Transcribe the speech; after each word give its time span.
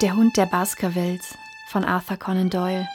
Der 0.00 0.16
Hund 0.16 0.38
der 0.38 0.46
Baskervilles 0.46 1.36
von 1.68 1.84
Arthur 1.84 2.16
Conan 2.16 2.48
Doyle. 2.48 2.88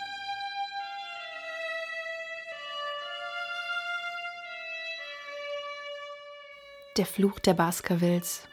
Der 6.98 7.06
Fluch 7.06 7.38
der 7.38 7.54
Baskervilles. 7.54 8.48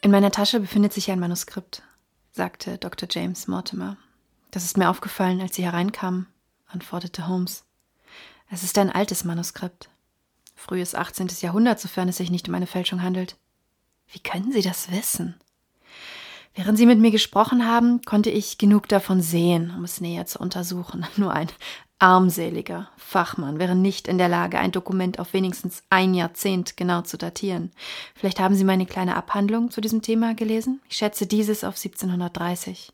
In 0.00 0.10
meiner 0.10 0.32
Tasche 0.32 0.58
befindet 0.58 0.92
sich 0.92 1.08
ein 1.12 1.20
Manuskript, 1.20 1.84
sagte 2.32 2.78
Dr. 2.78 3.08
James 3.08 3.46
Mortimer. 3.46 3.96
Das 4.50 4.64
ist 4.64 4.76
mir 4.76 4.90
aufgefallen, 4.90 5.40
als 5.40 5.54
Sie 5.54 5.62
hereinkamen, 5.62 6.26
antwortete 6.66 7.28
Holmes. 7.28 7.62
Es 8.50 8.64
ist 8.64 8.76
ein 8.76 8.90
altes 8.90 9.22
Manuskript. 9.22 9.88
Frühes 10.56 10.96
18. 10.96 11.28
Jahrhundert, 11.42 11.78
sofern 11.78 12.08
es 12.08 12.16
sich 12.16 12.32
nicht 12.32 12.48
um 12.48 12.56
eine 12.56 12.66
Fälschung 12.66 13.02
handelt. 13.02 13.36
Wie 14.08 14.18
können 14.18 14.50
Sie 14.50 14.62
das 14.62 14.90
wissen? 14.90 15.38
Während 16.54 16.76
Sie 16.76 16.86
mit 16.86 16.98
mir 16.98 17.10
gesprochen 17.10 17.66
haben, 17.66 18.02
konnte 18.02 18.30
ich 18.30 18.58
genug 18.58 18.88
davon 18.88 19.22
sehen, 19.22 19.72
um 19.76 19.84
es 19.84 20.00
näher 20.00 20.26
zu 20.26 20.38
untersuchen. 20.38 21.06
Nur 21.16 21.32
ein 21.32 21.48
armseliger 21.98 22.90
Fachmann 22.96 23.58
wäre 23.58 23.76
nicht 23.76 24.08
in 24.08 24.18
der 24.18 24.28
Lage, 24.28 24.58
ein 24.58 24.72
Dokument 24.72 25.18
auf 25.18 25.32
wenigstens 25.32 25.84
ein 25.88 26.14
Jahrzehnt 26.14 26.76
genau 26.76 27.02
zu 27.02 27.16
datieren. 27.16 27.70
Vielleicht 28.14 28.40
haben 28.40 28.54
Sie 28.54 28.64
meine 28.64 28.86
kleine 28.86 29.16
Abhandlung 29.16 29.70
zu 29.70 29.80
diesem 29.80 30.02
Thema 30.02 30.34
gelesen? 30.34 30.80
Ich 30.88 30.96
schätze 30.96 31.26
dieses 31.26 31.64
auf 31.64 31.76
1730. 31.76 32.92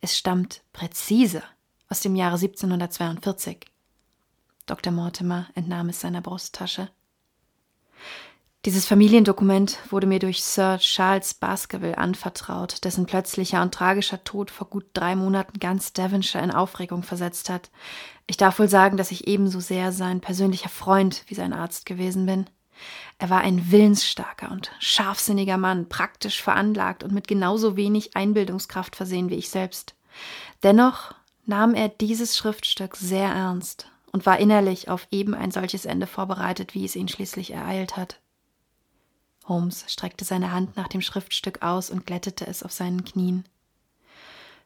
Es 0.00 0.16
stammt 0.16 0.62
präzise 0.72 1.42
aus 1.88 2.00
dem 2.00 2.16
Jahre 2.16 2.36
1742. 2.36 3.66
Dr. 4.66 4.92
Mortimer 4.92 5.46
entnahm 5.54 5.90
es 5.90 6.00
seiner 6.00 6.22
Brusttasche. 6.22 6.88
Dieses 8.64 8.86
Familiendokument 8.86 9.78
wurde 9.90 10.06
mir 10.06 10.18
durch 10.18 10.42
Sir 10.42 10.78
Charles 10.78 11.34
Baskerville 11.34 11.98
anvertraut, 11.98 12.82
dessen 12.82 13.04
plötzlicher 13.04 13.60
und 13.60 13.74
tragischer 13.74 14.24
Tod 14.24 14.50
vor 14.50 14.68
gut 14.68 14.86
drei 14.94 15.16
Monaten 15.16 15.60
ganz 15.60 15.92
Devonshire 15.92 16.42
in 16.42 16.50
Aufregung 16.50 17.02
versetzt 17.02 17.50
hat. 17.50 17.70
Ich 18.26 18.38
darf 18.38 18.58
wohl 18.58 18.70
sagen, 18.70 18.96
dass 18.96 19.10
ich 19.10 19.28
ebenso 19.28 19.60
sehr 19.60 19.92
sein 19.92 20.22
persönlicher 20.22 20.70
Freund 20.70 21.24
wie 21.26 21.34
sein 21.34 21.52
Arzt 21.52 21.84
gewesen 21.84 22.24
bin. 22.24 22.46
Er 23.18 23.28
war 23.28 23.42
ein 23.42 23.70
willensstarker 23.70 24.50
und 24.50 24.72
scharfsinniger 24.78 25.58
Mann, 25.58 25.90
praktisch 25.90 26.42
veranlagt 26.42 27.04
und 27.04 27.12
mit 27.12 27.28
genauso 27.28 27.76
wenig 27.76 28.16
Einbildungskraft 28.16 28.96
versehen 28.96 29.28
wie 29.28 29.36
ich 29.36 29.50
selbst. 29.50 29.94
Dennoch 30.62 31.14
nahm 31.44 31.74
er 31.74 31.90
dieses 31.90 32.34
Schriftstück 32.34 32.96
sehr 32.96 33.28
ernst 33.28 33.90
und 34.10 34.24
war 34.24 34.38
innerlich 34.38 34.88
auf 34.88 35.06
eben 35.10 35.34
ein 35.34 35.50
solches 35.50 35.84
Ende 35.84 36.06
vorbereitet, 36.06 36.72
wie 36.72 36.86
es 36.86 36.96
ihn 36.96 37.08
schließlich 37.08 37.50
ereilt 37.50 37.98
hat. 37.98 38.20
Holmes 39.46 39.84
streckte 39.88 40.24
seine 40.24 40.52
Hand 40.52 40.76
nach 40.76 40.88
dem 40.88 41.00
Schriftstück 41.00 41.62
aus 41.62 41.90
und 41.90 42.06
glättete 42.06 42.46
es 42.46 42.62
auf 42.62 42.72
seinen 42.72 43.04
Knien. 43.04 43.44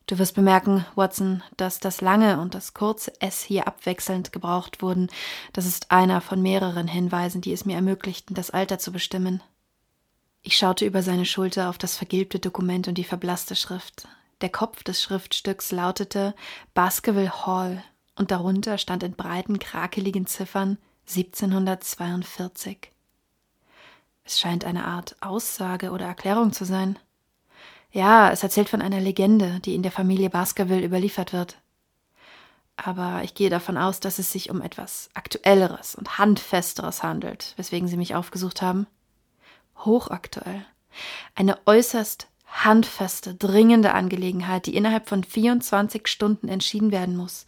Du 0.07 0.19
wirst 0.19 0.35
bemerken, 0.35 0.87
Watson, 0.95 1.43
dass 1.59 1.81
das 1.81 2.01
lange 2.01 2.41
und 2.41 2.55
das 2.55 2.73
kurze 2.73 3.13
S 3.21 3.43
hier 3.43 3.67
abwechselnd 3.67 4.33
gebraucht 4.33 4.81
wurden. 4.81 5.09
Das 5.53 5.67
ist 5.67 5.91
einer 5.91 6.23
von 6.23 6.41
mehreren 6.41 6.89
Hinweisen, 6.89 7.43
die 7.43 7.53
es 7.53 7.67
mir 7.67 7.75
ermöglichten, 7.75 8.35
das 8.35 8.51
Alter 8.51 8.79
zu 8.79 8.91
bestimmen. 8.91 9.43
Ich 10.41 10.57
schaute 10.57 10.87
über 10.87 11.03
seine 11.03 11.27
Schulter 11.27 11.69
auf 11.69 11.77
das 11.77 11.97
vergilbte 11.97 12.39
Dokument 12.39 12.89
und 12.89 12.95
die 12.95 13.05
verblasste 13.05 13.55
Schrift. 13.55 14.09
Der 14.41 14.49
Kopf 14.49 14.83
des 14.83 15.03
Schriftstücks 15.03 15.73
lautete 15.73 16.35
Baskerville 16.73 17.45
Hall 17.45 17.85
und 18.17 18.31
darunter 18.31 18.79
stand 18.79 19.03
in 19.03 19.13
breiten, 19.13 19.59
krakeligen 19.59 20.27
Ziffern 20.27 20.79
1742. 21.07 22.93
Es 24.29 24.39
scheint 24.39 24.67
eine 24.67 24.85
Art 24.85 25.17
Aussage 25.23 25.91
oder 25.91 26.05
Erklärung 26.05 26.53
zu 26.53 26.67
sein. 26.67 26.99
Ja, 27.91 28.31
es 28.31 28.43
erzählt 28.43 28.69
von 28.69 28.83
einer 28.83 29.01
Legende, 29.01 29.59
die 29.61 29.75
in 29.75 29.83
der 29.83 29.91
Familie 29.91 30.29
Baskerville 30.29 30.85
überliefert 30.85 31.33
wird. 31.33 31.57
Aber 32.77 33.23
ich 33.25 33.33
gehe 33.33 33.49
davon 33.49 33.79
aus, 33.79 34.01
dass 34.01 34.19
es 34.19 34.31
sich 34.31 34.51
um 34.51 34.61
etwas 34.61 35.09
Aktuelleres 35.15 35.95
und 35.95 36.19
Handfesteres 36.19 37.03
handelt, 37.03 37.55
weswegen 37.57 37.89
Sie 37.89 37.97
mich 37.97 38.15
aufgesucht 38.15 38.61
haben. 38.61 38.87
Hochaktuell. 39.79 40.63
Eine 41.35 41.59
äußerst 41.65 42.29
handfeste, 42.49 43.35
dringende 43.35 43.95
Angelegenheit, 43.95 44.67
die 44.67 44.77
innerhalb 44.77 45.09
von 45.09 45.25
24 45.25 46.07
Stunden 46.07 46.49
entschieden 46.49 46.93
werden 46.93 47.17
muss. 47.17 47.47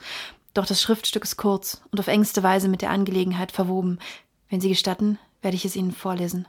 Doch 0.55 0.65
das 0.65 0.81
Schriftstück 0.81 1.25
ist 1.25 1.37
kurz 1.37 1.83
und 1.91 2.01
auf 2.01 2.07
engste 2.07 2.43
Weise 2.43 2.69
mit 2.69 2.81
der 2.81 2.91
Angelegenheit 2.91 3.53
verwoben. 3.53 3.99
Wenn 4.49 4.63
Sie 4.63 4.71
gestatten, 4.71 5.19
werde 5.43 5.57
ich 5.57 5.67
es 5.67 5.77
Ihnen 5.77 5.93
vorlesen. 5.93 6.49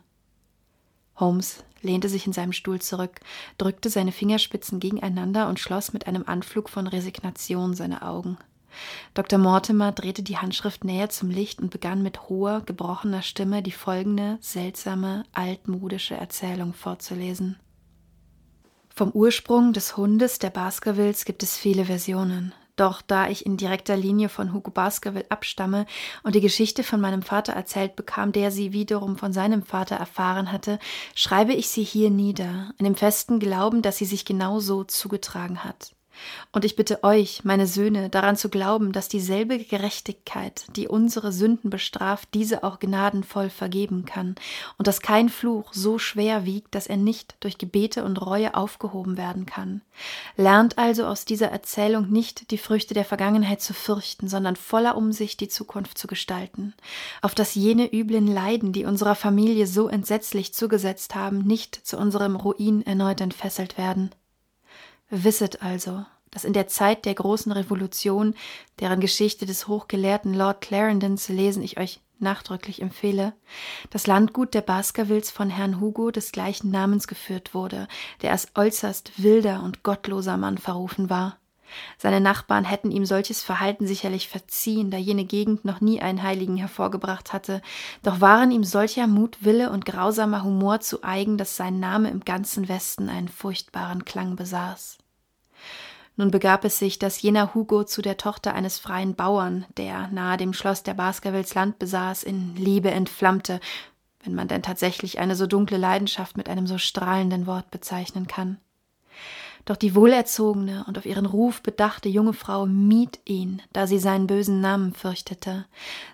Holmes 1.16 1.63
lehnte 1.81 2.09
sich 2.09 2.27
in 2.27 2.33
seinem 2.33 2.53
Stuhl 2.53 2.79
zurück, 2.79 3.19
drückte 3.57 3.89
seine 3.89 4.11
Fingerspitzen 4.11 4.79
gegeneinander 4.79 5.47
und 5.49 5.59
schloss 5.59 5.94
mit 5.94 6.07
einem 6.07 6.23
Anflug 6.25 6.69
von 6.69 6.88
Resignation 6.88 7.73
seine 7.73 8.01
Augen. 8.03 8.38
Dr. 9.13 9.38
Mortimer 9.38 9.91
drehte 9.91 10.23
die 10.23 10.38
Handschrift 10.38 10.83
näher 10.83 11.09
zum 11.09 11.29
Licht 11.29 11.59
und 11.59 11.72
begann 11.72 12.03
mit 12.03 12.29
hoher, 12.29 12.61
gebrochener 12.61 13.22
Stimme 13.22 13.61
die 13.61 13.72
folgende 13.72 14.38
seltsame, 14.39 15.25
altmodische 15.33 16.16
Erzählung 16.16 16.73
vorzulesen. 16.73 17.57
Vom 18.93 19.11
Ursprung 19.11 19.73
des 19.73 19.97
Hundes 19.97 20.39
der 20.39 20.49
Baskervilles 20.49 21.25
gibt 21.25 21.43
es 21.43 21.57
viele 21.57 21.85
Versionen. 21.85 22.53
Doch 22.76 23.02
da 23.02 23.28
ich 23.28 23.46
in 23.46 23.58
direkter 23.58 23.98
Linie 23.98 24.30
von 24.30 24.54
Hugo 24.54 24.72
Baskerville 24.72 25.26
abstamme 25.30 25.86
und 26.24 26.36
die 26.36 26.42
Geschichte 26.42 26.84
von 26.84 27.02
meinem 27.02 27.22
Vater 27.22 27.54
erzählt 27.54 27.96
bekam, 27.96 28.32
der 28.32 28.52
sie 28.52 28.74
wiederum 28.74 29.18
von 29.18 29.34
seinem 29.34 29.64
Vater 29.64 29.96
erfahren 29.96 30.52
hatte, 30.52 30.80
schreibe 31.16 31.54
ich 31.54 31.70
sie 31.70 31.84
hier 31.84 32.09
nieder, 32.09 32.74
in 32.78 32.86
dem 32.86 32.96
festen 32.96 33.40
Glauben, 33.40 33.82
dass 33.82 33.98
sie 33.98 34.06
sich 34.06 34.26
genau 34.26 34.59
so 34.59 34.84
zugetragen 34.84 35.64
hat. 35.64 35.94
Und 36.52 36.66
ich 36.66 36.76
bitte 36.76 37.04
euch, 37.04 37.44
meine 37.44 37.68
Söhne, 37.68 38.09
daran 38.09 38.36
zu 38.36 38.50
glauben, 38.50 38.92
dass 38.92 39.08
dieselbe 39.08 39.59
Gerechtigkeit, 39.59 40.66
die 40.76 40.88
unsere 40.88 41.32
Sünden 41.32 41.70
bestraft, 41.70 42.30
diese 42.34 42.64
auch 42.64 42.80
gnadenvoll 42.80 43.50
vergeben 43.50 44.06
kann, 44.06 44.36
und 44.78 44.88
dass 44.88 45.02
kein 45.02 45.30
Fluch 45.30 45.74
so 45.74 45.98
schwer 45.98 46.46
wiegt, 46.46 46.76
dass 46.76 46.88
er 46.88 46.98
nicht 46.98 47.36
durch 47.40 47.58
Gebete 47.58 48.04
und 48.04 48.18
Reue 48.18 48.56
aufgehoben 48.56 49.18
werden 49.18 49.46
kann. 49.46 49.82
Lernt 50.36 50.78
also 50.78 51.06
aus 51.06 51.26
dieser 51.26 51.48
Erzählung 51.48 52.09
nicht 52.09 52.52
die 52.52 52.58
Früchte 52.58 52.94
der 52.94 53.06
Vergangenheit 53.06 53.62
zu 53.62 53.74
fürchten, 53.74 54.28
sondern 54.28 54.56
voller 54.56 54.98
Umsicht 54.98 55.40
die 55.40 55.48
Zukunft 55.48 55.98
zu 55.98 56.08
gestalten, 56.08 56.74
auf 57.22 57.36
dass 57.36 57.56
jene 57.56 57.92
üblen 57.94 58.28
Leiden, 58.28 58.74
die 58.74 58.86
unserer 58.86 59.16
Familie 59.16 59.68
so 59.68 59.88
entsetzlich 59.88 60.53
zugesetzt 60.53 61.16
haben, 61.16 61.40
nicht 61.40 61.76
zu 61.76 61.98
unserem 61.98 62.36
Ruin 62.36 62.86
erneut 62.86 63.22
entfesselt 63.22 63.78
werden. 63.78 64.12
Wisset 65.11 65.61
also, 65.61 66.05
dass 66.31 66.45
in 66.45 66.53
der 66.53 66.67
Zeit 66.67 67.05
der 67.05 67.13
großen 67.13 67.51
Revolution, 67.51 68.33
deren 68.79 69.01
Geschichte 69.01 69.45
des 69.45 69.67
hochgelehrten 69.67 70.33
Lord 70.33 70.61
Clarendon 70.61 71.17
zu 71.17 71.33
lesen 71.33 71.61
ich 71.61 71.77
euch 71.77 71.99
nachdrücklich 72.19 72.81
empfehle, 72.81 73.33
das 73.89 74.07
Landgut 74.07 74.53
der 74.53 74.61
Baskervilles 74.61 75.29
von 75.29 75.49
Herrn 75.49 75.81
Hugo 75.81 76.11
des 76.11 76.31
gleichen 76.31 76.72
Namens 76.72 77.07
geführt 77.07 77.53
wurde, 77.53 77.88
der 78.22 78.31
als 78.31 78.47
äußerst 78.55 79.22
wilder 79.22 79.63
und 79.63 79.83
gottloser 79.83 80.38
Mann 80.38 80.57
verrufen 80.57 81.09
war. 81.09 81.38
Seine 81.97 82.19
Nachbarn 82.19 82.66
hätten 82.66 82.91
ihm 82.91 83.05
solches 83.05 83.41
Verhalten 83.43 83.88
sicherlich 83.88 84.28
verziehen, 84.28 84.91
da 84.91 84.97
jene 84.97 85.23
Gegend 85.25 85.66
noch 85.66 85.81
nie 85.81 86.01
einen 86.01 86.22
Heiligen 86.22 86.57
hervorgebracht 86.57 87.33
hatte, 87.33 87.61
doch 88.03 88.22
waren 88.22 88.51
ihm 88.51 88.63
solcher 88.63 89.07
Mutwille 89.07 89.69
und 89.72 89.85
grausamer 89.85 90.43
Humor 90.43 90.81
zu 90.81 91.03
eigen, 91.03 91.38
dass 91.38 91.55
sein 91.55 91.79
Name 91.79 92.09
im 92.09 92.22
ganzen 92.25 92.67
Westen 92.67 93.09
einen 93.09 93.29
furchtbaren 93.29 94.05
Klang 94.05 94.35
besaß. 94.35 94.97
Nun 96.22 96.29
begab 96.29 96.66
es 96.66 96.78
sich, 96.78 97.00
dass 97.00 97.23
jener 97.23 97.56
Hugo 97.56 97.84
zu 97.84 98.03
der 98.03 98.16
Tochter 98.16 98.53
eines 98.53 98.78
freien 98.78 99.16
Bauern, 99.16 99.66
der 99.76 100.08
nahe 100.09 100.38
dem 100.38 100.53
Schloss 100.53 100.84
der 100.84 100.94
Baskervilles 100.94 101.56
Land 101.56 101.79
besaß, 101.79 102.22
in 102.22 102.56
Liebe 102.56 102.91
entflammte, 102.91 103.59
wenn 104.23 104.35
man 104.35 104.47
denn 104.47 104.62
tatsächlich 104.62 105.18
eine 105.18 105.35
so 105.35 105.47
dunkle 105.47 105.78
Leidenschaft 105.78 106.38
mit 106.38 106.47
einem 106.47 106.68
so 106.68 106.78
strahlenden 106.78 107.47
Wort 107.47 107.72
bezeichnen 107.72 108.28
kann. 108.28 108.59
Doch 109.66 109.75
die 109.75 109.93
wohlerzogene 109.93 110.85
und 110.87 110.97
auf 110.97 111.05
ihren 111.05 111.25
Ruf 111.25 111.61
bedachte 111.61 112.09
junge 112.09 112.34
Frau 112.34 112.66
mied 112.66 113.19
ihn, 113.25 113.61
da 113.73 113.85
sie 113.85 113.99
seinen 113.99 114.28
bösen 114.28 114.59
Namen 114.59 114.93
fürchtete. 114.93 115.66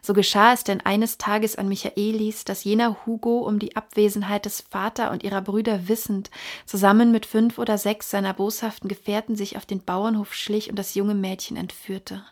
So 0.02 0.14
geschah 0.14 0.54
es 0.54 0.64
denn 0.64 0.82
eines 0.82 1.18
Tages 1.18 1.56
an 1.56 1.70
Michaelis, 1.70 2.44
dass 2.44 2.64
jener 2.64 3.06
Hugo 3.06 3.40
um 3.40 3.60
die 3.60 3.76
Abwesenheit 3.76 4.46
des 4.46 4.62
Vater 4.62 5.12
und 5.12 5.24
ihrer 5.24 5.42
Brüder 5.42 5.88
wissend, 5.88 6.30
zusammen 6.66 7.12
mit 7.12 7.26
fünf 7.26 7.58
oder 7.58 7.78
sechs 7.78 8.10
seiner 8.10 8.34
boshaften 8.34 8.90
Gefährten 8.90 9.36
sich 9.36 9.56
auf 9.56 9.66
den 9.66 9.84
Bauernhof 9.84 10.34
schlich 10.34 10.70
und 10.70 10.78
das 10.78 10.96
junge 10.96 11.16
Mädchen 11.16 11.56
entführte. 11.56 12.24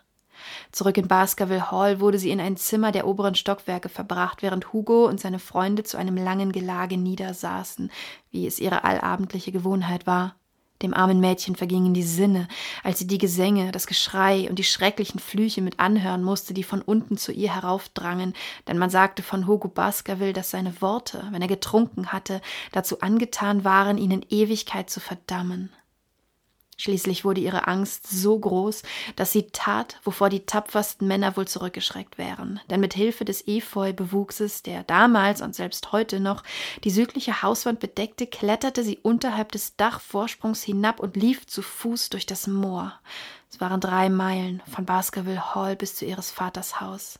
Zurück 0.70 0.98
in 0.98 1.08
Baskerville 1.08 1.70
Hall 1.70 2.00
wurde 2.00 2.18
sie 2.18 2.30
in 2.30 2.40
ein 2.40 2.56
Zimmer 2.56 2.92
der 2.92 3.06
oberen 3.06 3.34
Stockwerke 3.34 3.88
verbracht, 3.88 4.42
während 4.42 4.72
Hugo 4.72 5.06
und 5.06 5.18
seine 5.18 5.38
Freunde 5.38 5.82
zu 5.82 5.96
einem 5.96 6.16
langen 6.16 6.52
Gelage 6.52 6.98
niedersaßen, 6.98 7.90
wie 8.30 8.46
es 8.46 8.58
ihre 8.58 8.84
allabendliche 8.84 9.50
Gewohnheit 9.50 10.06
war. 10.06 10.36
Dem 10.82 10.94
armen 10.94 11.20
Mädchen 11.20 11.56
vergingen 11.56 11.94
die 11.94 12.02
Sinne, 12.02 12.48
als 12.82 12.98
sie 12.98 13.06
die 13.06 13.18
Gesänge, 13.18 13.72
das 13.72 13.86
Geschrei 13.86 14.48
und 14.48 14.58
die 14.58 14.64
schrecklichen 14.64 15.20
Flüche 15.20 15.62
mit 15.62 15.80
anhören 15.80 16.22
musste, 16.22 16.52
die 16.54 16.62
von 16.62 16.82
unten 16.82 17.16
zu 17.16 17.32
ihr 17.32 17.54
heraufdrangen, 17.54 18.34
denn 18.68 18.78
man 18.78 18.90
sagte 18.90 19.22
von 19.22 19.46
Hugo 19.46 19.68
Baskerville, 19.68 20.32
dass 20.32 20.50
seine 20.50 20.80
Worte, 20.80 21.26
wenn 21.30 21.42
er 21.42 21.48
getrunken 21.48 22.12
hatte, 22.12 22.40
dazu 22.72 23.00
angetan 23.00 23.64
waren, 23.64 23.98
ihn 23.98 24.10
in 24.10 24.26
Ewigkeit 24.28 24.90
zu 24.90 25.00
verdammen. 25.00 25.70
Schließlich 26.78 27.24
wurde 27.24 27.40
ihre 27.40 27.68
Angst 27.68 28.06
so 28.08 28.38
groß, 28.38 28.82
dass 29.16 29.32
sie 29.32 29.46
tat, 29.50 29.98
wovor 30.04 30.28
die 30.28 30.44
tapfersten 30.44 31.08
Männer 31.08 31.36
wohl 31.36 31.48
zurückgeschreckt 31.48 32.18
wären. 32.18 32.60
Denn 32.68 32.80
mit 32.80 32.92
Hilfe 32.92 33.24
des 33.24 33.46
Efeu-Bewuchses, 33.46 34.62
der 34.62 34.82
damals 34.82 35.40
und 35.40 35.54
selbst 35.54 35.92
heute 35.92 36.20
noch 36.20 36.42
die 36.84 36.90
südliche 36.90 37.42
Hauswand 37.42 37.80
bedeckte, 37.80 38.26
kletterte 38.26 38.84
sie 38.84 38.98
unterhalb 38.98 39.52
des 39.52 39.76
Dachvorsprungs 39.76 40.62
hinab 40.62 41.00
und 41.00 41.16
lief 41.16 41.46
zu 41.46 41.62
Fuß 41.62 42.10
durch 42.10 42.26
das 42.26 42.46
Moor. 42.46 42.92
Es 43.50 43.58
waren 43.60 43.80
drei 43.80 44.10
Meilen 44.10 44.62
von 44.70 44.84
Baskerville 44.84 45.54
Hall 45.54 45.76
bis 45.76 45.94
zu 45.96 46.04
ihres 46.04 46.30
Vaters 46.30 46.80
Haus. 46.80 47.18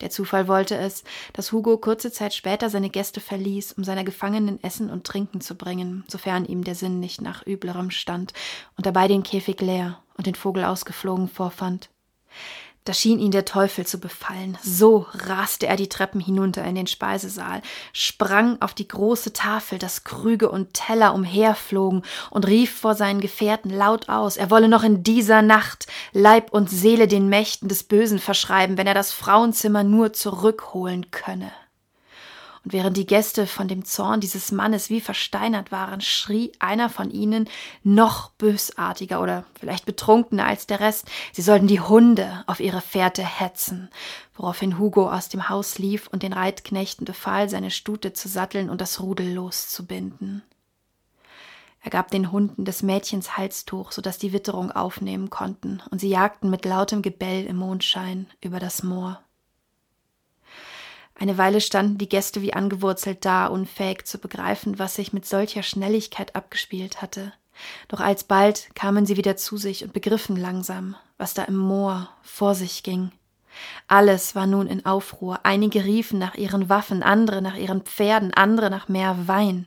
Der 0.00 0.10
Zufall 0.10 0.48
wollte 0.48 0.76
es, 0.76 1.04
dass 1.32 1.52
Hugo 1.52 1.78
kurze 1.78 2.12
Zeit 2.12 2.34
später 2.34 2.70
seine 2.70 2.90
Gäste 2.90 3.20
verließ, 3.20 3.72
um 3.72 3.84
seiner 3.84 4.04
Gefangenen 4.04 4.62
Essen 4.62 4.90
und 4.90 5.04
Trinken 5.04 5.40
zu 5.40 5.54
bringen, 5.54 6.04
sofern 6.08 6.44
ihm 6.44 6.64
der 6.64 6.74
Sinn 6.74 7.00
nicht 7.00 7.20
nach 7.20 7.46
üblerem 7.46 7.90
stand, 7.90 8.32
und 8.76 8.86
dabei 8.86 9.08
den 9.08 9.22
Käfig 9.22 9.60
leer 9.60 10.02
und 10.16 10.26
den 10.26 10.34
Vogel 10.34 10.64
ausgeflogen 10.64 11.28
vorfand. 11.28 11.90
Da 12.86 12.92
schien 12.92 13.18
ihn 13.18 13.32
der 13.32 13.44
Teufel 13.44 13.84
zu 13.84 13.98
befallen. 13.98 14.56
So 14.62 15.06
raste 15.12 15.66
er 15.66 15.74
die 15.74 15.88
Treppen 15.88 16.20
hinunter 16.20 16.64
in 16.64 16.76
den 16.76 16.86
Speisesaal, 16.86 17.60
sprang 17.92 18.62
auf 18.62 18.74
die 18.74 18.86
große 18.86 19.32
Tafel, 19.32 19.80
dass 19.80 20.04
Krüge 20.04 20.48
und 20.48 20.72
Teller 20.72 21.12
umherflogen, 21.12 22.02
und 22.30 22.46
rief 22.46 22.78
vor 22.78 22.94
seinen 22.94 23.20
Gefährten 23.20 23.70
laut 23.70 24.08
aus, 24.08 24.36
er 24.36 24.52
wolle 24.52 24.68
noch 24.68 24.84
in 24.84 25.02
dieser 25.02 25.42
Nacht 25.42 25.88
Leib 26.12 26.52
und 26.52 26.70
Seele 26.70 27.08
den 27.08 27.28
Mächten 27.28 27.68
des 27.68 27.82
Bösen 27.82 28.20
verschreiben, 28.20 28.78
wenn 28.78 28.86
er 28.86 28.94
das 28.94 29.12
Frauenzimmer 29.12 29.82
nur 29.82 30.12
zurückholen 30.12 31.10
könne. 31.10 31.50
Und 32.66 32.72
während 32.72 32.96
die 32.96 33.06
Gäste 33.06 33.46
von 33.46 33.68
dem 33.68 33.84
Zorn 33.84 34.18
dieses 34.18 34.50
Mannes 34.50 34.90
wie 34.90 35.00
versteinert 35.00 35.70
waren, 35.70 36.00
schrie 36.00 36.50
einer 36.58 36.90
von 36.90 37.12
ihnen 37.12 37.48
noch 37.84 38.30
bösartiger 38.30 39.22
oder 39.22 39.44
vielleicht 39.60 39.86
betrunkener 39.86 40.46
als 40.46 40.66
der 40.66 40.80
Rest, 40.80 41.06
sie 41.30 41.42
sollten 41.42 41.68
die 41.68 41.80
Hunde 41.80 42.42
auf 42.48 42.58
ihre 42.58 42.80
Fährte 42.80 43.22
hetzen, 43.22 43.88
woraufhin 44.34 44.80
Hugo 44.80 45.08
aus 45.08 45.28
dem 45.28 45.48
Haus 45.48 45.78
lief 45.78 46.08
und 46.08 46.24
den 46.24 46.32
Reitknechten 46.32 47.04
befahl, 47.04 47.48
seine 47.48 47.70
Stute 47.70 48.14
zu 48.14 48.26
satteln 48.26 48.68
und 48.68 48.80
das 48.80 49.00
Rudel 49.00 49.32
loszubinden. 49.32 50.42
Er 51.82 51.90
gab 51.90 52.10
den 52.10 52.32
Hunden 52.32 52.64
des 52.64 52.82
Mädchens 52.82 53.36
Halstuch, 53.36 53.92
so 53.92 54.02
dass 54.02 54.18
die 54.18 54.32
Witterung 54.32 54.72
aufnehmen 54.72 55.30
konnten, 55.30 55.84
und 55.92 56.00
sie 56.00 56.08
jagten 56.08 56.50
mit 56.50 56.64
lautem 56.64 57.02
Gebell 57.02 57.46
im 57.46 57.58
Mondschein 57.58 58.26
über 58.40 58.58
das 58.58 58.82
Moor. 58.82 59.20
Eine 61.18 61.38
Weile 61.38 61.60
standen 61.60 61.98
die 61.98 62.08
Gäste 62.08 62.42
wie 62.42 62.52
angewurzelt 62.52 63.24
da, 63.24 63.46
unfähig 63.46 64.04
zu 64.06 64.18
begreifen, 64.18 64.78
was 64.78 64.96
sich 64.96 65.12
mit 65.12 65.24
solcher 65.24 65.62
Schnelligkeit 65.62 66.36
abgespielt 66.36 67.00
hatte. 67.00 67.32
Doch 67.88 68.00
alsbald 68.00 68.68
kamen 68.74 69.06
sie 69.06 69.16
wieder 69.16 69.36
zu 69.36 69.56
sich 69.56 69.82
und 69.82 69.94
begriffen 69.94 70.36
langsam, 70.36 70.94
was 71.16 71.32
da 71.32 71.44
im 71.44 71.56
Moor 71.56 72.10
vor 72.22 72.54
sich 72.54 72.82
ging. 72.82 73.12
Alles 73.88 74.34
war 74.34 74.46
nun 74.46 74.66
in 74.66 74.84
Aufruhr. 74.84 75.40
Einige 75.44 75.84
riefen 75.84 76.18
nach 76.18 76.34
ihren 76.34 76.68
Waffen, 76.68 77.02
andere 77.02 77.40
nach 77.40 77.56
ihren 77.56 77.80
Pferden, 77.82 78.34
andere 78.34 78.68
nach 78.68 78.88
mehr 78.88 79.26
Wein. 79.26 79.66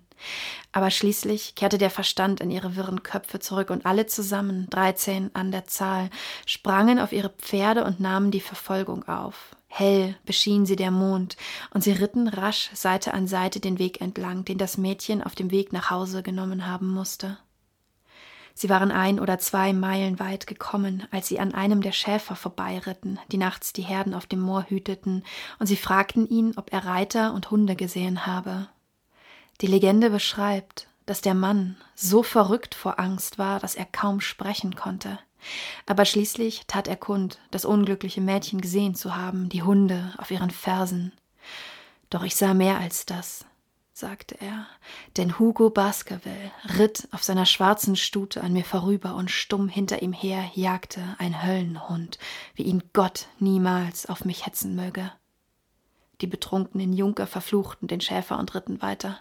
Aber 0.71 0.91
schließlich 0.91 1.55
kehrte 1.55 1.79
der 1.79 1.89
Verstand 1.89 2.41
in 2.41 2.51
ihre 2.51 2.75
wirren 2.75 3.01
Köpfe 3.01 3.39
zurück 3.39 3.71
und 3.71 3.87
alle 3.87 4.05
zusammen, 4.05 4.67
dreizehn 4.69 5.31
an 5.33 5.51
der 5.51 5.65
Zahl, 5.65 6.11
sprangen 6.45 6.99
auf 6.99 7.11
ihre 7.11 7.29
Pferde 7.29 7.83
und 7.83 7.99
nahmen 7.99 8.29
die 8.29 8.41
Verfolgung 8.41 9.07
auf. 9.07 9.55
Hell 9.69 10.15
beschien 10.25 10.65
sie 10.65 10.75
der 10.75 10.91
Mond, 10.91 11.37
und 11.71 11.83
sie 11.83 11.91
ritten 11.91 12.27
rasch 12.27 12.69
Seite 12.73 13.13
an 13.13 13.27
Seite 13.27 13.59
den 13.59 13.79
Weg 13.79 14.01
entlang, 14.01 14.43
den 14.43 14.57
das 14.57 14.77
Mädchen 14.77 15.23
auf 15.23 15.35
dem 15.35 15.51
Weg 15.51 15.71
nach 15.71 15.89
Hause 15.89 16.23
genommen 16.23 16.65
haben 16.65 16.89
musste. 16.89 17.37
Sie 18.55 18.67
waren 18.67 18.91
ein 18.91 19.21
oder 19.21 19.39
zwei 19.39 19.71
Meilen 19.71 20.19
weit 20.19 20.45
gekommen, 20.47 21.07
als 21.11 21.29
sie 21.29 21.39
an 21.39 21.53
einem 21.53 21.81
der 21.81 21.93
Schäfer 21.93 22.35
vorbeiritten, 22.35 23.17
die 23.31 23.37
nachts 23.37 23.71
die 23.71 23.83
Herden 23.83 24.13
auf 24.13 24.25
dem 24.25 24.41
Moor 24.41 24.65
hüteten, 24.67 25.23
und 25.59 25.67
sie 25.67 25.77
fragten 25.77 26.27
ihn, 26.27 26.53
ob 26.57 26.73
er 26.73 26.83
Reiter 26.83 27.33
und 27.33 27.51
Hunde 27.51 27.77
gesehen 27.77 28.25
habe. 28.25 28.67
Die 29.61 29.67
Legende 29.67 30.09
beschreibt, 30.09 30.87
dass 31.05 31.21
der 31.21 31.35
Mann 31.35 31.77
so 31.95 32.21
verrückt 32.21 32.75
vor 32.75 32.99
Angst 32.99 33.37
war, 33.37 33.59
dass 33.59 33.75
er 33.75 33.85
kaum 33.85 34.19
sprechen 34.19 34.75
konnte. 34.75 35.19
Aber 35.85 36.05
schließlich 36.05 36.63
tat 36.67 36.87
er 36.87 36.97
kund, 36.97 37.39
das 37.51 37.65
unglückliche 37.65 38.21
Mädchen 38.21 38.61
gesehen 38.61 38.95
zu 38.95 39.15
haben, 39.15 39.49
die 39.49 39.63
Hunde 39.63 40.13
auf 40.17 40.31
ihren 40.31 40.51
Fersen. 40.51 41.11
Doch 42.09 42.23
ich 42.23 42.35
sah 42.35 42.53
mehr 42.53 42.79
als 42.79 43.05
das, 43.05 43.45
sagte 43.93 44.39
er, 44.39 44.65
denn 45.17 45.37
Hugo 45.37 45.69
Baskerville 45.69 46.51
ritt 46.77 47.07
auf 47.11 47.23
seiner 47.23 47.45
schwarzen 47.45 47.95
Stute 47.95 48.41
an 48.41 48.53
mir 48.53 48.65
vorüber 48.65 49.15
und 49.15 49.29
stumm 49.29 49.67
hinter 49.69 50.01
ihm 50.01 50.13
her 50.13 50.49
jagte 50.55 51.01
ein 51.19 51.43
Höllenhund, 51.43 52.17
wie 52.55 52.63
ihn 52.63 52.83
Gott 52.93 53.27
niemals 53.39 54.07
auf 54.07 54.25
mich 54.25 54.45
hetzen 54.45 54.75
möge. 54.75 55.11
Die 56.21 56.27
betrunkenen 56.27 56.93
Junker 56.93 57.27
verfluchten 57.27 57.87
den 57.87 58.01
Schäfer 58.01 58.39
und 58.39 58.53
ritten 58.55 58.81
weiter. 58.81 59.19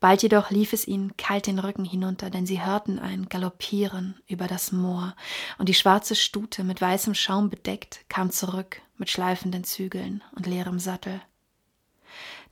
Bald 0.00 0.22
jedoch 0.22 0.50
lief 0.50 0.72
es 0.72 0.86
ihnen 0.86 1.16
kalt 1.16 1.46
den 1.46 1.58
Rücken 1.58 1.84
hinunter, 1.84 2.30
denn 2.30 2.46
sie 2.46 2.64
hörten 2.64 2.98
ein 2.98 3.28
Galoppieren 3.28 4.20
über 4.26 4.46
das 4.46 4.72
Moor, 4.72 5.14
und 5.58 5.68
die 5.68 5.74
schwarze 5.74 6.14
Stute 6.14 6.64
mit 6.64 6.80
weißem 6.80 7.14
Schaum 7.14 7.50
bedeckt 7.50 8.00
kam 8.08 8.30
zurück 8.30 8.80
mit 8.96 9.10
schleifenden 9.10 9.64
Zügeln 9.64 10.22
und 10.34 10.46
leerem 10.46 10.78
Sattel. 10.78 11.20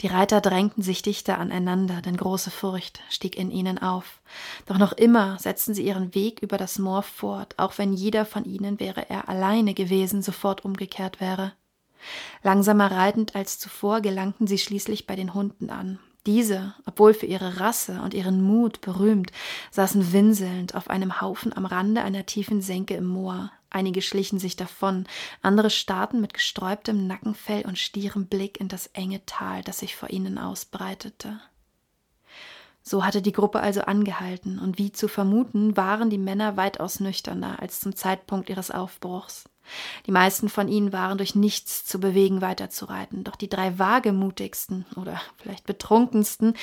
Die 0.01 0.07
Reiter 0.07 0.41
drängten 0.41 0.83
sich 0.83 1.03
dichter 1.03 1.39
aneinander, 1.39 2.01
denn 2.03 2.17
große 2.17 2.51
Furcht 2.51 3.01
stieg 3.11 3.37
in 3.37 3.51
ihnen 3.51 3.79
auf. 3.79 4.21
Doch 4.67 4.79
noch 4.79 4.93
immer 4.93 5.39
setzten 5.41 5.75
sie 5.75 5.85
ihren 5.85 6.15
Weg 6.15 6.41
über 6.41 6.57
das 6.57 6.79
Moor 6.79 7.03
fort, 7.03 7.55
auch 7.59 7.79
wenn 7.79 7.93
jeder 7.93 8.25
von 8.25 8.45
ihnen, 8.45 8.79
wäre 8.79 9.11
er 9.11 9.29
alleine 9.29 9.75
gewesen, 9.75 10.23
sofort 10.23 10.65
umgekehrt 10.65 11.21
wäre. 11.21 11.53
Langsamer 12.45 12.93
reitend 12.93 13.35
als 13.35 13.59
zuvor 13.59 14.01
gelangten 14.01 14.47
sie 14.47 14.59
schließlich 14.59 15.07
bei 15.07 15.17
den 15.17 15.35
Hunden 15.35 15.69
an, 15.71 15.99
diese, 16.27 16.75
obwohl 16.85 17.15
für 17.15 17.27
ihre 17.27 17.61
Rasse 17.61 18.01
und 18.03 18.15
ihren 18.15 18.43
Mut 18.43 18.81
berühmt, 18.81 19.33
saßen 19.71 20.13
winselnd 20.13 20.75
auf 20.75 20.91
einem 20.91 21.21
Haufen 21.21 21.57
am 21.57 21.65
Rande 21.65 22.03
einer 22.03 22.27
tiefen 22.27 22.61
Senke 22.61 22.95
im 22.95 23.07
Moor. 23.07 23.51
Einige 23.71 24.03
schlichen 24.03 24.39
sich 24.39 24.57
davon, 24.57 25.07
andere 25.43 25.71
starrten 25.71 26.21
mit 26.21 26.35
gesträubtem 26.35 27.07
Nackenfell 27.07 27.67
und 27.67 27.79
stierem 27.79 28.27
Blick 28.27 28.61
in 28.61 28.69
das 28.69 28.89
enge 28.89 29.25
Tal, 29.27 29.63
das 29.63 29.79
sich 29.79 29.95
vor 29.95 30.11
ihnen 30.11 30.39
ausbreitete. 30.39 31.41
So 32.83 33.05
hatte 33.05 33.21
die 33.21 33.33
Gruppe 33.33 33.61
also 33.61 33.83
angehalten, 33.83 34.59
und 34.59 34.79
wie 34.79 34.93
zu 34.93 35.09
vermuten, 35.09 35.77
waren 35.77 36.09
die 36.09 36.17
Männer 36.17 36.57
weitaus 36.57 37.01
nüchterner 37.01 37.61
als 37.61 37.81
zum 37.81 37.95
Zeitpunkt 37.95 38.49
ihres 38.49 38.71
Aufbruchs. 38.71 39.45
Die 40.07 40.13
meisten 40.13 40.49
von 40.49 40.69
ihnen 40.69 40.93
waren 40.93 41.19
durch 41.19 41.35
nichts 41.35 41.85
zu 41.85 42.01
bewegen, 42.01 42.41
weiterzureiten, 42.41 43.25
doch 43.25 43.37
die 43.37 43.49
drei 43.49 43.79
wagemutigsten 43.79 44.87
oder 44.97 45.21
vielleicht 45.37 45.67
betrunkensten 45.67 46.55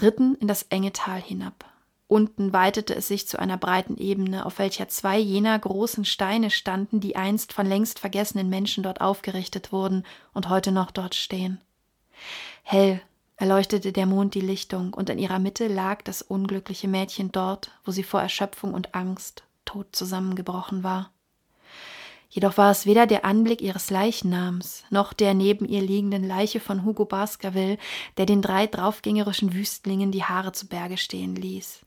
ritten 0.00 0.34
in 0.36 0.48
das 0.48 0.64
enge 0.64 0.92
Tal 0.92 1.20
hinab. 1.20 1.64
Unten 2.08 2.54
weitete 2.54 2.94
es 2.94 3.06
sich 3.06 3.28
zu 3.28 3.38
einer 3.38 3.58
breiten 3.58 3.98
Ebene, 3.98 4.46
auf 4.46 4.58
welcher 4.58 4.88
zwei 4.88 5.18
jener 5.18 5.58
großen 5.58 6.06
Steine 6.06 6.50
standen, 6.50 7.00
die 7.00 7.16
einst 7.16 7.52
von 7.52 7.66
längst 7.66 7.98
vergessenen 7.98 8.48
Menschen 8.48 8.82
dort 8.82 9.02
aufgerichtet 9.02 9.72
wurden 9.72 10.04
und 10.32 10.48
heute 10.48 10.72
noch 10.72 10.90
dort 10.90 11.14
stehen. 11.14 11.60
Hell 12.62 13.02
erleuchtete 13.36 13.92
der 13.92 14.06
Mond 14.06 14.34
die 14.34 14.40
Lichtung, 14.40 14.94
und 14.94 15.10
in 15.10 15.18
ihrer 15.18 15.38
Mitte 15.38 15.68
lag 15.68 16.02
das 16.02 16.22
unglückliche 16.22 16.88
Mädchen 16.88 17.30
dort, 17.30 17.70
wo 17.84 17.92
sie 17.92 18.02
vor 18.02 18.22
Erschöpfung 18.22 18.72
und 18.72 18.94
Angst 18.94 19.44
tot 19.66 19.88
zusammengebrochen 19.92 20.82
war. 20.82 21.10
Jedoch 22.28 22.58
war 22.58 22.70
es 22.70 22.84
weder 22.84 23.06
der 23.06 23.24
Anblick 23.24 23.62
ihres 23.62 23.90
Leichnams 23.90 24.84
noch 24.90 25.12
der 25.12 25.32
neben 25.32 25.64
ihr 25.66 25.80
liegenden 25.80 26.26
Leiche 26.26 26.60
von 26.60 26.84
Hugo 26.84 27.06
Baskerville, 27.06 27.78
der 28.18 28.26
den 28.26 28.42
drei 28.42 28.66
draufgängerischen 28.66 29.54
Wüstlingen 29.54 30.12
die 30.12 30.24
Haare 30.24 30.52
zu 30.52 30.68
Berge 30.68 30.98
stehen 30.98 31.34
ließ. 31.36 31.80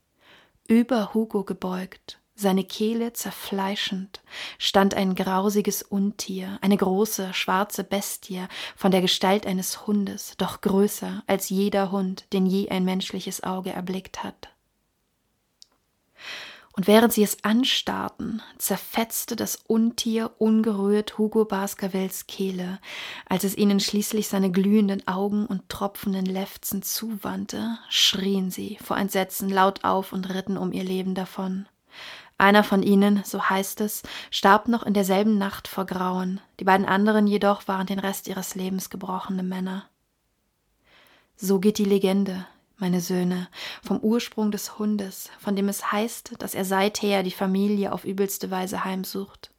Über 0.66 1.14
Hugo 1.14 1.44
gebeugt, 1.44 2.18
seine 2.34 2.64
Kehle 2.64 3.12
zerfleischend, 3.12 4.20
stand 4.58 4.94
ein 4.94 5.14
grausiges 5.14 5.82
Untier, 5.82 6.58
eine 6.60 6.76
große, 6.76 7.34
schwarze 7.34 7.84
Bestie 7.84 8.46
von 8.74 8.90
der 8.90 9.00
Gestalt 9.00 9.46
eines 9.46 9.86
Hundes, 9.86 10.34
doch 10.38 10.60
größer 10.60 11.22
als 11.28 11.50
jeder 11.50 11.92
Hund, 11.92 12.26
den 12.32 12.46
je 12.46 12.68
ein 12.68 12.84
menschliches 12.84 13.44
Auge 13.44 13.70
erblickt 13.70 14.24
hat 14.24 14.52
und 16.74 16.86
während 16.86 17.12
sie 17.12 17.22
es 17.22 17.44
anstarrten, 17.44 18.40
zerfetzte 18.56 19.36
das 19.36 19.56
Untier 19.56 20.30
ungerührt 20.38 21.18
Hugo 21.18 21.44
Baskervilles 21.44 22.26
Kehle, 22.26 22.80
als 23.28 23.44
es 23.44 23.56
ihnen 23.56 23.78
schließlich 23.78 24.28
seine 24.28 24.50
glühenden 24.50 25.06
Augen 25.06 25.46
und 25.46 25.68
tropfenden 25.68 26.24
Lefzen 26.24 26.82
zuwandte, 26.82 27.78
schrien 27.90 28.50
sie 28.50 28.78
vor 28.82 28.96
Entsetzen 28.96 29.50
laut 29.50 29.84
auf 29.84 30.12
und 30.12 30.32
ritten 30.32 30.56
um 30.56 30.72
ihr 30.72 30.84
Leben 30.84 31.14
davon. 31.14 31.66
Einer 32.38 32.64
von 32.64 32.82
ihnen, 32.82 33.22
so 33.24 33.50
heißt 33.50 33.82
es, 33.82 34.02
starb 34.30 34.66
noch 34.66 34.82
in 34.82 34.94
derselben 34.94 35.36
Nacht 35.38 35.68
vor 35.68 35.84
Grauen, 35.84 36.40
die 36.58 36.64
beiden 36.64 36.86
anderen 36.86 37.26
jedoch 37.26 37.68
waren 37.68 37.86
den 37.86 37.98
Rest 37.98 38.28
ihres 38.28 38.54
Lebens 38.54 38.88
gebrochene 38.88 39.42
Männer. 39.42 39.88
So 41.36 41.60
geht 41.60 41.78
die 41.78 41.84
Legende, 41.84 42.46
meine 42.82 43.00
Söhne, 43.00 43.48
vom 43.82 44.00
Ursprung 44.00 44.50
des 44.50 44.78
Hundes, 44.78 45.30
von 45.38 45.54
dem 45.54 45.68
es 45.68 45.92
heißt, 45.92 46.34
dass 46.40 46.54
er 46.54 46.64
seither 46.64 47.22
die 47.22 47.30
Familie 47.30 47.92
auf 47.92 48.04
übelste 48.04 48.50
Weise 48.50 48.84
heimsucht. 48.84 49.52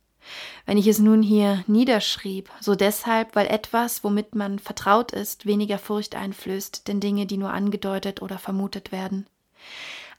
Wenn 0.66 0.78
ich 0.78 0.88
es 0.88 1.00
nun 1.00 1.24
hier 1.24 1.64
niederschrieb, 1.66 2.50
so 2.60 2.76
deshalb, 2.76 3.36
weil 3.36 3.48
etwas, 3.48 4.04
womit 4.04 4.36
man 4.36 4.60
vertraut 4.60 5.14
ist, 5.14 5.46
weniger 5.46 5.80
Furcht 5.80 6.16
einflößt, 6.16 6.88
denn 6.88 7.00
Dinge, 7.00 7.26
die 7.26 7.38
nur 7.38 7.52
angedeutet 7.52 8.22
oder 8.22 8.38
vermutet 8.38 8.92
werden. 8.92 9.26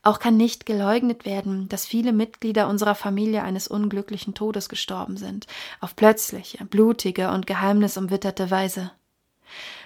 Auch 0.01 0.17
kann 0.17 0.35
nicht 0.35 0.65
geleugnet 0.65 1.25
werden, 1.25 1.69
dass 1.69 1.85
viele 1.85 2.11
Mitglieder 2.11 2.67
unserer 2.67 2.95
Familie 2.95 3.43
eines 3.43 3.67
unglücklichen 3.67 4.33
Todes 4.33 4.67
gestorben 4.67 5.17
sind, 5.17 5.45
auf 5.79 5.95
plötzliche, 5.95 6.65
blutige 6.65 7.29
und 7.29 7.45
geheimnisumwitterte 7.45 8.49
Weise. 8.49 8.91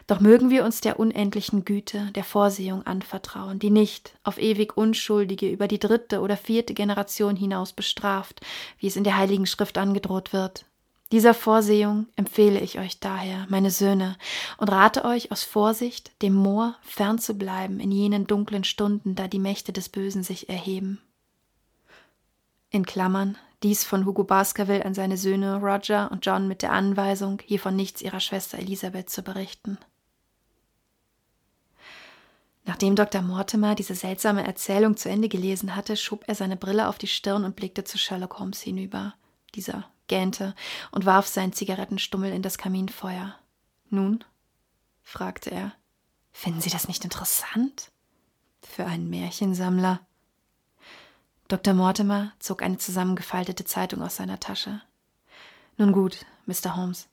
Doch 0.09 0.21
mögen 0.21 0.49
wir 0.49 0.65
uns 0.65 0.81
der 0.81 0.99
unendlichen 0.99 1.65
Güte 1.65 2.09
der 2.15 2.23
Vorsehung 2.23 2.81
anvertrauen, 2.87 3.59
die 3.59 3.69
nicht 3.69 4.17
auf 4.23 4.39
ewig 4.39 4.75
Unschuldige 4.75 5.47
über 5.47 5.67
die 5.67 5.77
dritte 5.77 6.21
oder 6.21 6.35
vierte 6.35 6.73
Generation 6.73 7.35
hinaus 7.35 7.73
bestraft, 7.73 8.41
wie 8.79 8.87
es 8.87 8.95
in 8.95 9.03
der 9.03 9.17
Heiligen 9.17 9.45
Schrift 9.45 9.77
angedroht 9.77 10.33
wird. 10.33 10.65
Dieser 11.11 11.35
Vorsehung 11.35 12.07
empfehle 12.15 12.59
ich 12.59 12.79
euch 12.79 12.99
daher, 12.99 13.45
meine 13.49 13.69
Söhne, 13.69 14.17
und 14.57 14.71
rate 14.71 15.05
euch 15.05 15.31
aus 15.31 15.43
Vorsicht, 15.43 16.11
dem 16.23 16.33
Moor 16.33 16.75
fernzubleiben 16.81 17.79
in 17.79 17.91
jenen 17.91 18.25
dunklen 18.25 18.63
Stunden, 18.63 19.13
da 19.13 19.27
die 19.27 19.37
Mächte 19.37 19.73
des 19.73 19.89
Bösen 19.89 20.23
sich 20.23 20.49
erheben. 20.49 20.99
In 22.71 22.83
Klammern, 22.83 23.37
dies 23.61 23.83
von 23.83 24.07
Hugo 24.07 24.23
Baskerville 24.23 24.85
an 24.85 24.95
seine 24.95 25.17
Söhne 25.17 25.57
Roger 25.57 26.11
und 26.11 26.25
John 26.25 26.47
mit 26.47 26.63
der 26.63 26.71
Anweisung, 26.71 27.39
hier 27.45 27.59
von 27.59 27.75
nichts 27.75 28.01
ihrer 28.01 28.19
Schwester 28.19 28.57
Elisabeth 28.57 29.11
zu 29.11 29.21
berichten. 29.21 29.77
Nachdem 32.69 32.95
Dr. 32.95 33.23
Mortimer 33.23 33.73
diese 33.73 33.95
seltsame 33.95 34.45
Erzählung 34.45 34.95
zu 34.95 35.09
Ende 35.09 35.27
gelesen 35.27 35.75
hatte, 35.75 35.97
schob 35.97 36.25
er 36.27 36.35
seine 36.35 36.55
Brille 36.55 36.87
auf 36.87 36.99
die 36.99 37.07
Stirn 37.07 37.43
und 37.43 37.55
blickte 37.55 37.83
zu 37.83 37.97
Sherlock 37.97 38.37
Holmes 38.37 38.61
hinüber. 38.61 39.15
Dieser 39.55 39.89
gähnte 40.05 40.53
und 40.91 41.07
warf 41.07 41.25
seinen 41.25 41.51
Zigarettenstummel 41.51 42.31
in 42.31 42.43
das 42.43 42.59
Kaminfeuer. 42.59 43.33
Nun? 43.89 44.23
fragte 45.01 45.49
er. 45.49 45.73
Finden 46.31 46.61
Sie 46.61 46.69
das 46.69 46.87
nicht 46.87 47.03
interessant? 47.03 47.89
Für 48.61 48.85
einen 48.85 49.09
Märchensammler. 49.09 50.01
Dr. 51.47 51.73
Mortimer 51.73 52.33
zog 52.37 52.61
eine 52.61 52.77
zusammengefaltete 52.77 53.65
Zeitung 53.65 54.03
aus 54.03 54.17
seiner 54.17 54.39
Tasche. 54.39 54.79
Nun 55.77 55.91
gut, 55.91 56.23
Mr. 56.45 56.75
Holmes, 56.75 57.07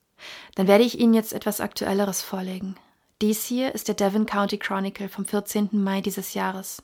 dann 0.54 0.68
werde 0.68 0.84
ich 0.84 1.00
Ihnen 1.00 1.14
jetzt 1.14 1.32
etwas 1.32 1.62
Aktuelleres 1.62 2.20
vorlegen. 2.20 2.76
Dies 3.22 3.46
hier 3.46 3.74
ist 3.74 3.88
der 3.88 3.94
Devon 3.94 4.26
County 4.26 4.58
Chronicle 4.58 5.08
vom 5.08 5.24
14. 5.24 5.70
Mai 5.72 6.02
dieses 6.02 6.34
Jahres. 6.34 6.82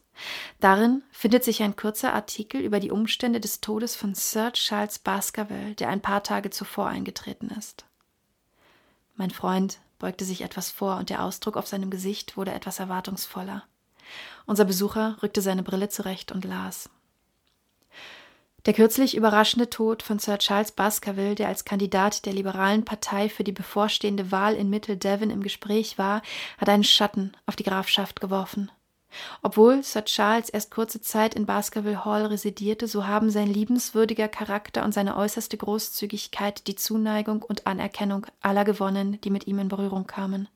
Darin 0.61 1.03
findet 1.11 1.45
sich 1.45 1.63
ein 1.63 1.77
kurzer 1.77 2.15
Artikel 2.15 2.63
über 2.63 2.81
die 2.81 2.91
Umstände 2.91 3.39
des 3.39 3.61
Todes 3.61 3.95
von 3.97 4.15
Sir 4.15 4.51
Charles 4.55 4.99
Baskerville, 4.99 5.75
der 5.75 5.91
ein 5.91 6.01
paar 6.01 6.23
Tage 6.23 6.49
zuvor 6.49 6.87
eingetreten 6.87 7.51
ist. 7.51 7.85
Mein 9.15 9.31
Freund 9.31 9.79
beugte 9.99 10.25
sich 10.25 10.41
etwas 10.41 10.71
vor 10.71 10.97
und 10.97 11.11
der 11.11 11.23
Ausdruck 11.23 11.59
auf 11.59 11.67
seinem 11.67 11.91
Gesicht 11.91 12.39
wurde 12.39 12.53
etwas 12.53 12.79
erwartungsvoller. 12.79 13.65
Unser 14.47 14.65
Besucher 14.65 15.19
rückte 15.23 15.43
seine 15.43 15.63
Brille 15.63 15.91
zurecht 15.91 16.33
und 16.33 16.47
las. 16.47 16.89
Der 18.65 18.75
kürzlich 18.75 19.17
überraschende 19.17 19.71
Tod 19.71 20.05
von 20.05 20.21
Sir 20.21 20.39
Charles 20.39 20.71
Baskerville, 20.71 21.35
der 21.35 21.49
als 21.49 21.65
Kandidat 21.65 22.27
der 22.27 22.33
liberalen 22.33 22.85
Partei 22.85 23.29
für 23.29 23.43
die 23.43 23.51
bevorstehende 23.51 24.31
Wahl 24.31 24.55
in 24.55 24.71
Mittel 24.71 24.97
Devon 24.97 25.31
im 25.31 25.43
Gespräch 25.43 25.99
war, 25.99 26.23
hat 26.59 26.69
einen 26.69 26.85
Schatten 26.85 27.33
auf 27.47 27.57
die 27.57 27.65
Grafschaft 27.65 28.21
geworfen. 28.21 28.71
Obwohl 29.43 29.83
Sir 29.83 30.05
Charles 30.05 30.49
erst 30.49 30.71
kurze 30.71 31.01
Zeit 31.01 31.35
in 31.35 31.45
Baskerville 31.45 32.05
Hall 32.05 32.25
residierte, 32.27 32.87
so 32.87 33.07
haben 33.07 33.31
sein 33.31 33.53
liebenswürdiger 33.53 34.29
Charakter 34.29 34.85
und 34.85 34.95
seine 34.95 35.17
äußerste 35.17 35.57
Großzügigkeit 35.57 36.67
die 36.69 36.77
Zuneigung 36.77 37.43
und 37.43 37.67
Anerkennung 37.67 38.27
aller 38.41 38.65
gewonnen, 38.65 39.21
die 39.23 39.31
mit 39.31 39.49
ihm 39.49 39.59
in 39.59 39.69
Berührung 39.69 40.07
kamen. 40.07 40.49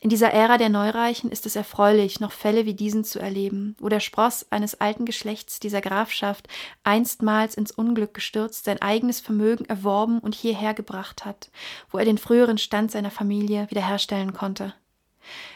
In 0.00 0.10
dieser 0.10 0.32
Ära 0.32 0.58
der 0.58 0.68
Neureichen 0.68 1.30
ist 1.30 1.44
es 1.46 1.56
erfreulich, 1.56 2.20
noch 2.20 2.32
Fälle 2.32 2.66
wie 2.66 2.74
diesen 2.74 3.02
zu 3.02 3.18
erleben, 3.18 3.76
wo 3.80 3.88
der 3.88 4.00
Spross 4.00 4.46
eines 4.50 4.80
alten 4.80 5.04
Geschlechts 5.04 5.58
dieser 5.58 5.80
Grafschaft 5.80 6.46
einstmals 6.84 7.56
ins 7.56 7.72
Unglück 7.72 8.14
gestürzt 8.14 8.64
sein 8.64 8.80
eigenes 8.80 9.20
Vermögen 9.20 9.64
erworben 9.64 10.20
und 10.20 10.34
hierher 10.34 10.74
gebracht 10.74 11.24
hat, 11.24 11.50
wo 11.90 11.98
er 11.98 12.04
den 12.04 12.18
früheren 12.18 12.58
Stand 12.58 12.92
seiner 12.92 13.10
Familie 13.10 13.66
wiederherstellen 13.70 14.32
konnte. 14.32 14.74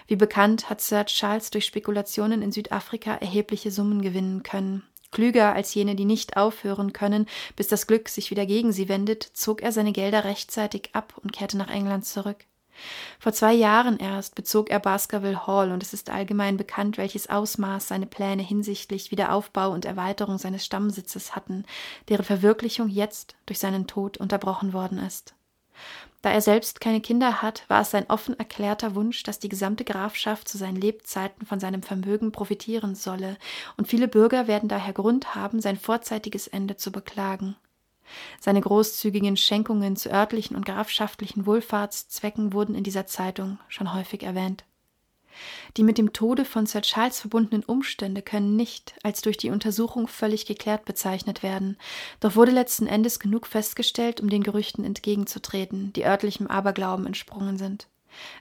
Wie 0.07 0.17
bekannt 0.17 0.69
hat 0.69 0.81
Sir 0.81 1.07
Charles 1.07 1.51
durch 1.51 1.65
Spekulationen 1.65 2.43
in 2.43 2.53
Südafrika 2.53 3.15
erhebliche 3.15 3.71
Summen 3.71 4.03
gewinnen 4.03 4.43
können. 4.43 4.83
Klüger 5.13 5.55
als 5.55 5.75
jene, 5.75 5.95
die 5.95 6.05
nicht 6.05 6.37
aufhören 6.37 6.93
können, 6.93 7.27
bis 7.55 7.69
das 7.69 7.87
Glück 7.87 8.09
sich 8.09 8.31
wieder 8.31 8.47
gegen 8.47 8.73
sie 8.73 8.89
wendet, 8.89 9.23
zog 9.23 9.63
er 9.63 9.71
seine 9.71 9.93
Gelder 9.93 10.25
rechtzeitig 10.25 10.91
ab 10.95 11.15
und 11.23 11.33
kehrte 11.33 11.59
nach 11.59 11.71
England 11.71 12.07
zurück. 12.07 12.47
Vor 13.19 13.33
zwei 13.33 13.53
Jahren 13.53 13.99
erst 13.99 14.35
bezog 14.35 14.71
er 14.71 14.81
Baskerville 14.81 15.47
Hall 15.47 15.73
und 15.73 15.83
es 15.83 15.93
ist 15.93 16.11
allgemein 16.11 16.57
bekannt, 16.57 16.99
welches 16.99 17.29
Ausmaß 17.29 17.89
seine 17.89 18.07
Pläne 18.07 18.43
hinsichtlich 18.43 19.11
Wiederaufbau 19.11 19.71
und 19.71 19.85
Erweiterung 19.85 20.39
seines 20.39 20.65
Stammsitzes 20.65 21.37
hatten, 21.37 21.65
deren 22.09 22.25
Verwirklichung 22.25 22.89
jetzt 22.89 23.37
durch 23.47 23.59
seinen 23.59 23.87
Tod 23.87 24.17
unterbrochen 24.19 24.73
worden 24.73 24.99
ist. 24.99 25.35
Da 26.23 26.31
er 26.31 26.41
selbst 26.41 26.81
keine 26.81 27.01
Kinder 27.01 27.43
hat, 27.43 27.65
war 27.69 27.81
es 27.83 27.91
sein 27.91 28.09
offen 28.09 28.39
erklärter 28.39 28.95
Wunsch, 28.95 29.25
dass 29.25 29.41
die 29.41 29.49
gesamte 29.49 29.85
Grafschaft 29.85 30.49
zu 30.49 30.57
seinen 30.57 30.77
Lebzeiten 30.77 31.47
von 31.47 31.59
seinem 31.59 31.83
Vermögen 31.83 32.31
profitieren 32.31 32.95
solle, 32.95 33.37
und 33.77 33.89
viele 33.89 34.07
Bürger 34.07 34.47
werden 34.47 34.69
daher 34.69 34.93
Grund 34.93 35.35
haben, 35.35 35.61
sein 35.61 35.77
vorzeitiges 35.77 36.47
Ende 36.47 36.77
zu 36.77 36.93
beklagen. 36.93 37.57
Seine 38.41 38.61
großzügigen 38.61 39.37
Schenkungen 39.37 39.97
zu 39.97 40.11
örtlichen 40.11 40.57
und 40.57 40.67
grafschaftlichen 40.67 41.47
Wohlfahrtszwecken 41.47 42.53
wurden 42.53 42.75
in 42.75 42.85
dieser 42.85 43.07
Zeitung 43.07 43.59
schon 43.69 43.95
häufig 43.95 44.23
erwähnt. 44.23 44.65
Die 45.77 45.83
mit 45.83 45.99
dem 45.99 46.13
Tode 46.13 46.45
von 46.45 46.67
Sir 46.67 46.83
Charles 46.83 47.21
verbundenen 47.21 47.65
Umstände 47.65 48.23
können 48.23 48.57
nicht 48.57 48.95
als 49.03 49.23
durch 49.23 49.39
die 49.39 49.51
Untersuchung 49.51 50.07
völlig 50.07 50.47
geklärt 50.47 50.85
bezeichnet 50.85 51.43
werden, 51.43 51.79
doch 52.21 52.37
wurde 52.37 52.53
letzten 52.53 52.87
Endes 52.87 53.19
genug 53.19 53.47
festgestellt, 53.47 54.21
um 54.21 54.29
den 54.29 54.43
Gerüchten 54.43 54.85
entgegenzutreten, 54.85 55.93
die 55.95 56.05
örtlichem 56.05 56.47
Aberglauben 56.47 57.07
entsprungen 57.07 57.57
sind. 57.57 57.89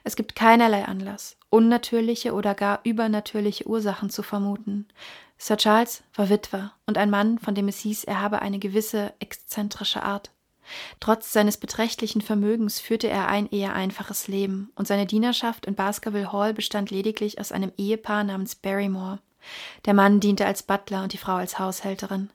Es 0.04 0.16
gibt 0.16 0.34
keinerlei 0.34 0.84
Anlass, 0.84 1.36
unnatürliche 1.48 2.34
oder 2.34 2.54
gar 2.54 2.80
übernatürliche 2.84 3.66
Ursachen 3.66 4.10
zu 4.10 4.22
vermuten. 4.22 4.86
Sir 5.42 5.56
Charles 5.56 6.04
war 6.14 6.28
Witwer 6.28 6.70
und 6.86 6.96
ein 6.96 7.10
Mann, 7.10 7.36
von 7.40 7.56
dem 7.56 7.66
es 7.66 7.80
hieß, 7.80 8.04
er 8.04 8.20
habe 8.20 8.42
eine 8.42 8.60
gewisse 8.60 9.12
exzentrische 9.18 10.04
Art. 10.04 10.30
Trotz 11.00 11.32
seines 11.32 11.56
beträchtlichen 11.56 12.20
Vermögens 12.20 12.78
führte 12.78 13.08
er 13.08 13.26
ein 13.26 13.50
eher 13.50 13.74
einfaches 13.74 14.28
Leben, 14.28 14.70
und 14.76 14.86
seine 14.86 15.04
Dienerschaft 15.04 15.66
in 15.66 15.74
Baskerville 15.74 16.30
Hall 16.30 16.54
bestand 16.54 16.92
lediglich 16.92 17.40
aus 17.40 17.50
einem 17.50 17.72
Ehepaar 17.76 18.22
namens 18.22 18.54
Barrymore. 18.54 19.18
Der 19.84 19.94
Mann 19.94 20.20
diente 20.20 20.46
als 20.46 20.62
Butler 20.62 21.02
und 21.02 21.12
die 21.12 21.18
Frau 21.18 21.34
als 21.34 21.58
Haushälterin. 21.58 22.30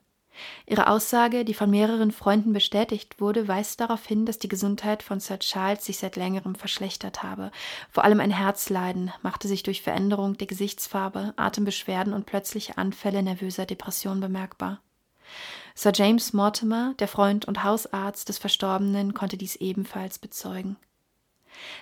Ihre 0.66 0.88
Aussage, 0.88 1.46
die 1.46 1.54
von 1.54 1.70
mehreren 1.70 2.12
Freunden 2.12 2.54
bestätigt 2.54 3.20
wurde, 3.20 3.48
weist 3.48 3.80
darauf 3.80 4.06
hin, 4.06 4.26
dass 4.26 4.40
die 4.40 4.48
Gesundheit 4.48 5.04
von 5.04 5.20
Sir 5.20 5.40
Charles 5.40 5.86
sich 5.86 5.98
seit 5.98 6.16
längerem 6.16 6.56
verschlechtert 6.56 7.24
habe. 7.24 7.52
Vor 7.92 8.04
allem 8.04 8.20
ein 8.20 8.32
Herzleiden 8.32 9.12
machte 9.22 9.48
sich 9.48 9.64
durch 9.64 9.82
Veränderung 9.82 10.38
der 10.38 10.48
Gesichtsfarbe, 10.48 11.34
Atembeschwerden 11.38 12.14
und 12.14 12.26
plötzliche 12.26 12.78
Anfälle 12.78 13.24
nervöser 13.24 13.66
Depression 13.66 14.20
bemerkbar. 14.20 14.82
Sir 15.76 15.92
James 15.94 16.34
Mortimer, 16.34 16.96
der 17.00 17.08
Freund 17.08 17.46
und 17.46 17.64
Hausarzt 17.64 18.30
des 18.30 18.38
Verstorbenen, 18.38 19.14
konnte 19.14 19.38
dies 19.38 19.56
ebenfalls 19.56 20.18
bezeugen. 20.20 20.78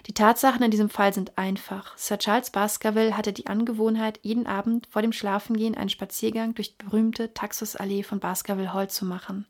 Die 0.07 0.13
Tatsachen 0.13 0.63
in 0.63 0.71
diesem 0.71 0.89
Fall 0.89 1.13
sind 1.13 1.37
einfach. 1.37 1.97
Sir 1.97 2.17
Charles 2.17 2.49
Baskerville 2.49 3.15
hatte 3.15 3.33
die 3.33 3.47
Angewohnheit, 3.47 4.19
jeden 4.21 4.47
Abend 4.47 4.87
vor 4.89 5.01
dem 5.01 5.11
Schlafengehen 5.11 5.75
einen 5.75 5.89
Spaziergang 5.89 6.53
durch 6.55 6.77
die 6.77 6.85
berühmte 6.85 7.33
Taxusallee 7.33 8.03
von 8.03 8.19
Baskerville 8.19 8.73
Hall 8.73 8.89
zu 8.89 9.05
machen. 9.05 9.45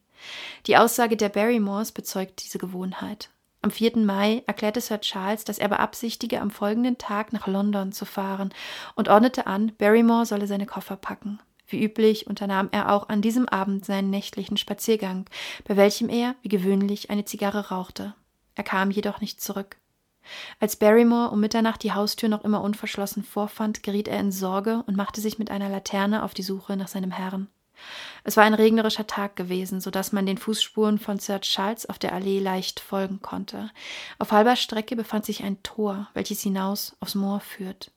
Die 0.68 0.78
Aussage 0.78 1.18
der 1.18 1.30
Barrymores 1.30 1.92
bezeugt 1.92 2.44
diese 2.44 2.58
Gewohnheit. 2.58 3.30
Am 3.62 3.72
4. 3.72 3.98
Mai 3.98 4.44
erklärte 4.46 4.80
Sir 4.80 5.02
Charles, 5.02 5.44
dass 5.44 5.58
er 5.58 5.70
beabsichtige, 5.70 6.40
am 6.40 6.52
folgenden 6.52 7.00
Tag 7.00 7.34
nach 7.34 7.48
London 7.48 7.92
zu 7.92 8.06
fahren 8.06 8.54
und 8.94 9.10
ordnete 9.10 9.48
an, 9.48 9.72
Barrymore 9.78 10.26
solle 10.26 10.46
seine 10.46 10.68
Koffer 10.68 10.98
packen. 10.98 11.40
Wie 11.68 11.84
üblich 11.84 12.28
unternahm 12.28 12.70
er 12.72 12.92
auch 12.92 13.10
an 13.10 13.24
diesem 13.24 13.50
Abend 13.50 13.84
seinen 13.84 14.12
nächtlichen 14.12 14.58
Spaziergang, 14.58 15.26
bei 15.68 15.76
welchem 15.78 16.10
er, 16.10 16.36
wie 16.44 16.50
gewöhnlich, 16.50 17.10
eine 17.10 17.26
Zigarre 17.26 17.70
rauchte. 17.70 18.14
Er 18.54 18.64
kam 18.64 18.92
jedoch 18.92 19.20
nicht 19.20 19.42
zurück. 19.42 19.78
Als 20.60 20.76
Barrymore 20.76 21.32
um 21.32 21.40
Mitternacht 21.40 21.84
die 21.84 21.94
Haustür 21.94 22.30
noch 22.30 22.44
immer 22.44 22.62
unverschlossen 22.62 23.24
vorfand, 23.24 23.84
geriet 23.84 24.08
er 24.08 24.20
in 24.20 24.32
Sorge 24.32 24.84
und 24.88 24.98
machte 24.98 25.22
sich 25.22 25.40
mit 25.40 25.52
einer 25.52 25.70
Laterne 25.70 26.24
auf 26.24 26.34
die 26.34 26.44
Suche 26.44 26.76
nach 26.78 26.88
seinem 26.88 27.12
Herrn. 27.12 27.48
Es 28.24 28.38
war 28.38 28.44
ein 28.44 28.54
regnerischer 28.54 29.08
Tag 29.08 29.36
gewesen, 29.36 29.82
so 29.82 29.92
dass 29.92 30.12
man 30.12 30.26
den 30.26 30.38
Fußspuren 30.38 30.98
von 30.98 31.20
Sir 31.20 31.42
Charles 31.42 31.88
auf 31.88 32.00
der 32.00 32.14
Allee 32.14 32.40
leicht 32.40 32.80
folgen 32.80 33.22
konnte. 33.22 33.70
Auf 34.18 34.32
halber 34.32 34.56
Strecke 34.56 34.96
befand 34.96 35.26
sich 35.26 35.44
ein 35.44 35.62
Tor, 35.64 36.10
welches 36.14 36.42
hinaus 36.42 36.96
aufs 37.00 37.16
Moor 37.16 37.40
führt. 37.40 37.92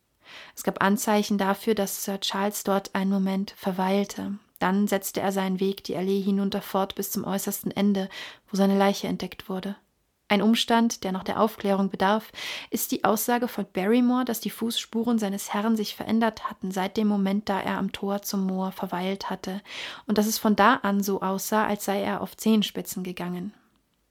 Es 0.54 0.62
gab 0.62 0.82
Anzeichen 0.82 1.38
dafür, 1.38 1.74
dass 1.74 2.04
Sir 2.04 2.20
Charles 2.20 2.64
dort 2.64 2.94
einen 2.94 3.10
Moment 3.10 3.52
verweilte. 3.56 4.38
Dann 4.58 4.88
setzte 4.88 5.20
er 5.20 5.32
seinen 5.32 5.60
Weg 5.60 5.84
die 5.84 5.96
Allee 5.96 6.20
hinunter 6.20 6.60
fort 6.60 6.94
bis 6.94 7.10
zum 7.10 7.24
äußersten 7.24 7.70
Ende, 7.70 8.08
wo 8.50 8.56
seine 8.56 8.76
Leiche 8.76 9.06
entdeckt 9.06 9.48
wurde. 9.48 9.76
Ein 10.30 10.42
Umstand, 10.42 11.04
der 11.04 11.12
noch 11.12 11.24
der 11.24 11.40
Aufklärung 11.40 11.88
bedarf, 11.88 12.32
ist 12.70 12.92
die 12.92 13.04
Aussage 13.04 13.48
von 13.48 13.66
Barrymore, 13.72 14.26
dass 14.26 14.40
die 14.40 14.50
Fußspuren 14.50 15.18
seines 15.18 15.54
Herrn 15.54 15.74
sich 15.74 15.96
verändert 15.96 16.50
hatten 16.50 16.70
seit 16.70 16.98
dem 16.98 17.08
Moment, 17.08 17.48
da 17.48 17.60
er 17.60 17.78
am 17.78 17.92
Tor 17.92 18.20
zum 18.20 18.46
Moor 18.46 18.70
verweilt 18.70 19.30
hatte, 19.30 19.62
und 20.06 20.18
dass 20.18 20.26
es 20.26 20.38
von 20.38 20.54
da 20.54 20.74
an 20.74 21.02
so 21.02 21.22
aussah, 21.22 21.66
als 21.66 21.86
sei 21.86 22.02
er 22.02 22.20
auf 22.20 22.36
Zehenspitzen 22.36 23.02
gegangen. 23.02 23.54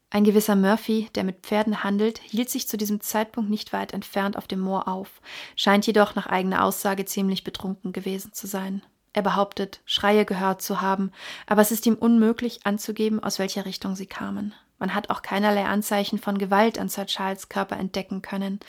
Ein 0.10 0.24
gewisser 0.24 0.56
Murphy, 0.56 1.10
der 1.14 1.24
mit 1.24 1.46
Pferden 1.46 1.84
handelt, 1.84 2.20
hielt 2.20 2.50
sich 2.50 2.68
zu 2.68 2.78
diesem 2.78 3.02
Zeitpunkt 3.02 3.52
nicht 3.52 3.72
weit 3.72 3.94
entfernt 3.94 4.38
auf 4.38 4.48
dem 4.48 4.62
Moor 4.62 4.88
auf, 4.88 5.22
scheint 5.56 5.86
jedoch 5.86 6.16
nach 6.16 6.28
eigener 6.28 6.64
Aussage 6.64 7.06
ziemlich 7.06 7.44
betrunken 7.44 7.92
gewesen 7.92 8.34
zu 8.34 8.48
sein. 8.48 8.82
Er 9.14 9.22
behauptet, 9.22 9.82
Schreie 9.86 10.26
gehört 10.26 10.62
zu 10.62 10.82
haben, 10.82 11.12
aber 11.46 11.62
es 11.62 11.72
ist 11.72 11.86
ihm 11.86 11.96
unmöglich 11.96 12.66
anzugeben, 12.66 13.22
aus 13.22 13.38
welcher 13.38 13.66
Richtung 13.66 13.96
sie 13.96 14.06
kamen. 14.06 14.56
Man 14.80 14.94
hat 14.94 15.10
auch 15.10 15.22
keinerlei 15.22 15.66
Anzeichen 15.66 16.20
von 16.20 16.38
Gewalt 16.38 16.78
an 16.78 16.90
Sir 16.90 17.06
Charles 17.06 17.50
Körper 17.50 17.78
entdecken 17.78 18.22
können, 18.22 18.60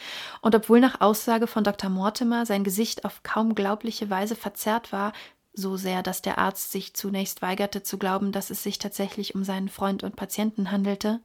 und 0.40 0.54
obwohl 0.54 0.80
nach 0.80 1.00
Aussage 1.00 1.46
von 1.46 1.64
Dr. 1.64 1.90
Mortimer 1.90 2.46
sein 2.46 2.64
Gesicht 2.64 3.04
auf 3.04 3.22
kaum 3.22 3.54
glaubliche 3.54 4.10
Weise 4.10 4.36
verzerrt 4.36 4.92
war, 4.92 5.12
so 5.58 5.76
sehr, 5.76 6.02
dass 6.02 6.22
der 6.22 6.38
Arzt 6.38 6.70
sich 6.70 6.94
zunächst 6.94 7.42
weigerte 7.42 7.82
zu 7.82 7.98
glauben, 7.98 8.32
dass 8.32 8.50
es 8.50 8.62
sich 8.62 8.78
tatsächlich 8.78 9.34
um 9.34 9.44
seinen 9.44 9.68
Freund 9.68 10.04
und 10.04 10.16
Patienten 10.16 10.70
handelte, 10.70 11.20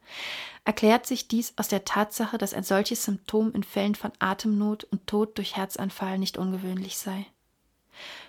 erklärt 0.66 1.06
sich 1.06 1.28
dies 1.28 1.54
aus 1.58 1.68
der 1.68 1.86
Tatsache, 1.86 2.38
dass 2.38 2.54
ein 2.54 2.64
solches 2.64 3.04
Symptom 3.04 3.54
in 3.54 3.64
Fällen 3.64 3.96
von 3.96 4.12
Atemnot 4.20 4.86
und 4.86 5.06
Tod 5.08 5.38
durch 5.38 5.56
Herzanfall 5.56 6.18
nicht 6.18 6.38
ungewöhnlich 6.38 6.98
sei. 6.98 7.28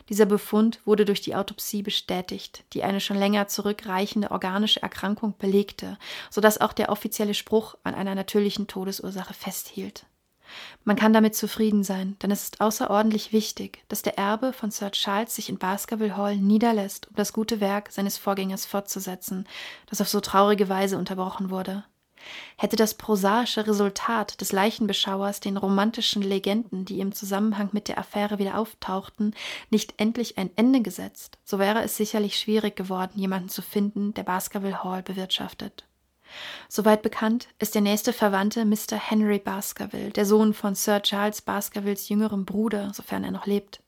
Dieser 0.09 0.27
Befund 0.27 0.81
wurde 0.85 1.05
durch 1.05 1.21
die 1.21 1.35
Autopsie 1.35 1.83
bestätigt, 1.83 2.65
die 2.73 2.83
eine 2.83 3.01
schon 3.01 3.17
länger 3.17 3.49
zurückreichende 3.49 4.31
organische 4.31 4.83
Erkrankung 4.83 5.35
belegte, 5.39 5.99
so 6.31 6.41
dass 6.41 6.61
auch 6.61 6.73
der 6.73 6.91
offizielle 6.91 7.35
Spruch 7.35 7.77
an 7.85 7.95
einer 7.95 8.15
natürlichen 8.15 8.67
Todesursache 8.67 9.35
festhielt. 9.35 10.07
Man 10.85 10.97
kann 10.97 11.13
damit 11.13 11.35
zufrieden 11.35 11.83
sein, 11.85 12.17
denn 12.23 12.31
es 12.31 12.45
ist 12.45 12.61
außerordentlich 12.61 13.33
wichtig, 13.33 13.83
dass 13.89 14.03
der 14.03 14.19
Erbe 14.19 14.53
von 14.53 14.71
Sir 14.71 14.91
Charles 14.93 15.35
sich 15.35 15.49
in 15.49 15.59
Baskerville 15.59 16.17
Hall 16.17 16.37
niederlässt, 16.37 17.09
um 17.09 17.17
das 17.17 17.33
gute 17.33 17.61
Werk 17.61 17.91
seines 17.91 18.19
Vorgängers 18.19 18.67
fortzusetzen, 18.67 19.47
das 19.87 20.01
auf 20.01 20.09
so 20.09 20.21
traurige 20.21 20.69
Weise 20.69 20.99
unterbrochen 20.99 21.51
wurde. 21.51 21.85
Hätte 22.57 22.77
das 22.77 22.95
prosaische 22.95 23.67
Resultat 23.67 24.41
des 24.41 24.53
Leichenbeschauers 24.53 25.41
den 25.41 25.57
romantischen 25.57 26.23
Legenden, 26.23 26.85
die 26.85 27.01
im 27.01 27.13
Zusammenhang 27.13 27.71
mit 27.73 27.89
der 27.89 27.99
Affäre 27.99 28.39
wieder 28.39 28.59
auftauchten, 28.59 29.35
nicht 29.71 29.95
endlich 29.99 30.39
ein 30.39 30.51
Ende 30.57 30.83
gesetzt, 30.83 31.39
so 31.45 31.59
wäre 31.59 31.83
es 31.83 31.97
sicherlich 31.97 32.39
schwierig 32.39 32.77
geworden, 32.77 33.19
jemanden 33.19 33.49
zu 33.49 33.63
finden, 33.63 34.15
der 34.15 34.23
Baskerville 34.23 34.85
Hall 34.85 35.03
bewirtschaftet. 35.03 35.85
Soweit 36.69 37.03
bekannt 37.03 37.49
ist 37.59 37.75
der 37.75 37.83
nächste 37.83 38.13
Verwandte 38.13 38.65
Mr. 38.65 38.97
Henry 38.99 39.39
Baskerville, 39.39 40.11
der 40.11 40.27
Sohn 40.27 40.55
von 40.55 40.75
Sir 40.75 41.03
Charles 41.03 41.43
Baskervilles 41.43 42.09
jüngerem 42.09 42.45
Bruder, 42.45 42.93
sofern 42.93 43.25
er 43.25 43.31
noch 43.31 43.47
lebt. 43.47 43.81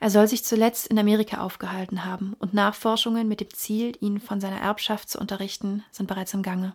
Er 0.00 0.10
soll 0.10 0.28
sich 0.28 0.44
zuletzt 0.44 0.86
in 0.88 0.98
Amerika 0.98 1.38
aufgehalten 1.40 2.04
haben, 2.04 2.34
und 2.38 2.54
Nachforschungen 2.54 3.28
mit 3.28 3.40
dem 3.40 3.52
Ziel, 3.52 3.96
ihn 4.00 4.20
von 4.20 4.40
seiner 4.40 4.60
Erbschaft 4.60 5.08
zu 5.08 5.18
unterrichten, 5.18 5.84
sind 5.90 6.06
bereits 6.06 6.34
im 6.34 6.42
Gange. 6.42 6.74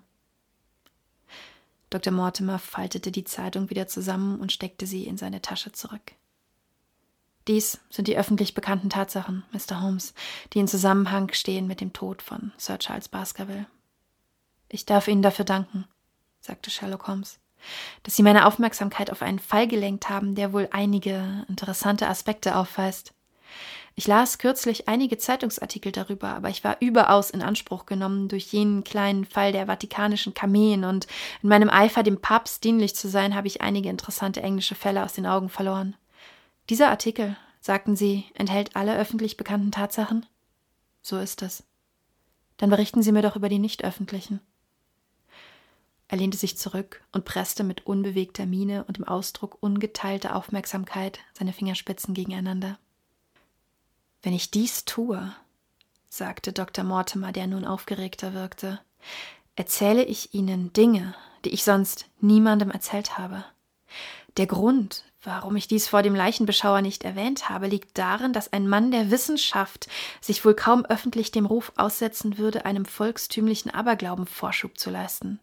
Dr. 1.91 2.11
Mortimer 2.13 2.57
faltete 2.57 3.11
die 3.11 3.25
Zeitung 3.25 3.69
wieder 3.69 3.85
zusammen 3.85 4.39
und 4.39 4.51
steckte 4.51 4.87
sie 4.87 5.05
in 5.05 5.17
seine 5.17 5.41
Tasche 5.41 5.73
zurück. 5.73 6.13
Dies 7.47 7.79
sind 7.89 8.07
die 8.07 8.17
öffentlich 8.17 8.53
bekannten 8.53 8.89
Tatsachen, 8.89 9.43
Mr. 9.51 9.81
Holmes, 9.81 10.13
die 10.53 10.59
in 10.59 10.67
Zusammenhang 10.67 11.33
stehen 11.33 11.67
mit 11.67 11.81
dem 11.81 11.91
Tod 11.91 12.21
von 12.21 12.53
Sir 12.57 12.79
Charles 12.79 13.09
Baskerville. 13.09 13.65
Ich 14.69 14.85
darf 14.85 15.07
Ihnen 15.07 15.21
dafür 15.21 15.43
danken, 15.43 15.85
sagte 16.39 16.69
Sherlock 16.69 17.07
Holmes, 17.07 17.39
dass 18.03 18.15
Sie 18.15 18.23
meine 18.23 18.45
Aufmerksamkeit 18.45 19.11
auf 19.11 19.21
einen 19.21 19.39
Fall 19.39 19.67
gelenkt 19.67 20.07
haben, 20.07 20.33
der 20.33 20.53
wohl 20.53 20.69
einige 20.71 21.45
interessante 21.49 22.07
Aspekte 22.07 22.55
aufweist. 22.55 23.13
Ich 23.95 24.07
las 24.07 24.37
kürzlich 24.37 24.87
einige 24.87 25.17
Zeitungsartikel 25.17 25.91
darüber, 25.91 26.29
aber 26.29 26.49
ich 26.49 26.63
war 26.63 26.77
überaus 26.79 27.29
in 27.29 27.41
Anspruch 27.41 27.85
genommen 27.85 28.29
durch 28.29 28.45
jenen 28.53 28.83
kleinen 28.83 29.25
Fall 29.25 29.51
der 29.51 29.67
vatikanischen 29.67 30.33
Kameen 30.33 30.85
und 30.85 31.07
in 31.43 31.49
meinem 31.49 31.69
Eifer, 31.69 32.01
dem 32.01 32.21
Papst 32.21 32.63
dienlich 32.63 32.95
zu 32.95 33.09
sein, 33.09 33.35
habe 33.35 33.47
ich 33.47 33.61
einige 33.61 33.89
interessante 33.89 34.41
englische 34.41 34.75
Fälle 34.75 35.03
aus 35.03 35.13
den 35.13 35.25
Augen 35.25 35.49
verloren. 35.49 35.95
Dieser 36.69 36.89
Artikel, 36.89 37.35
sagten 37.59 37.95
Sie, 37.95 38.25
enthält 38.33 38.75
alle 38.75 38.97
öffentlich 38.97 39.35
bekannten 39.35 39.71
Tatsachen? 39.71 40.25
So 41.01 41.17
ist 41.17 41.41
es. 41.41 41.63
Dann 42.57 42.69
berichten 42.69 43.01
Sie 43.01 43.11
mir 43.11 43.21
doch 43.21 43.35
über 43.35 43.49
die 43.49 43.59
nicht 43.59 43.83
öffentlichen. 43.83 44.39
Er 46.07 46.17
lehnte 46.17 46.37
sich 46.37 46.57
zurück 46.57 47.01
und 47.11 47.25
presste 47.25 47.63
mit 47.63 47.85
unbewegter 47.85 48.45
Miene 48.45 48.83
und 48.83 48.97
im 48.97 49.07
Ausdruck 49.07 49.57
ungeteilter 49.61 50.35
Aufmerksamkeit 50.35 51.19
seine 51.33 51.53
Fingerspitzen 51.53 52.13
gegeneinander. 52.13 52.77
Wenn 54.21 54.33
ich 54.33 54.51
dies 54.51 54.85
tue, 54.85 55.33
sagte 56.09 56.53
Dr. 56.53 56.83
Mortimer, 56.83 57.31
der 57.31 57.47
nun 57.47 57.65
aufgeregter 57.65 58.33
wirkte, 58.33 58.79
erzähle 59.55 60.03
ich 60.03 60.33
Ihnen 60.33 60.73
Dinge, 60.73 61.15
die 61.43 61.49
ich 61.49 61.63
sonst 61.63 62.05
niemandem 62.19 62.69
erzählt 62.69 63.17
habe. 63.17 63.43
Der 64.37 64.45
Grund, 64.45 65.03
warum 65.23 65.55
ich 65.55 65.67
dies 65.67 65.87
vor 65.87 66.03
dem 66.03 66.15
Leichenbeschauer 66.15 66.81
nicht 66.81 67.03
erwähnt 67.03 67.49
habe, 67.49 67.67
liegt 67.67 67.97
darin, 67.97 68.31
dass 68.31 68.53
ein 68.53 68.67
Mann 68.67 68.91
der 68.91 69.11
Wissenschaft 69.11 69.87
sich 70.21 70.45
wohl 70.45 70.53
kaum 70.53 70.85
öffentlich 70.85 71.31
dem 71.31 71.45
Ruf 71.45 71.73
aussetzen 71.75 72.37
würde, 72.37 72.65
einem 72.65 72.85
volkstümlichen 72.85 73.71
Aberglauben 73.71 74.27
Vorschub 74.27 74.77
zu 74.77 74.89
leisten. 74.89 75.39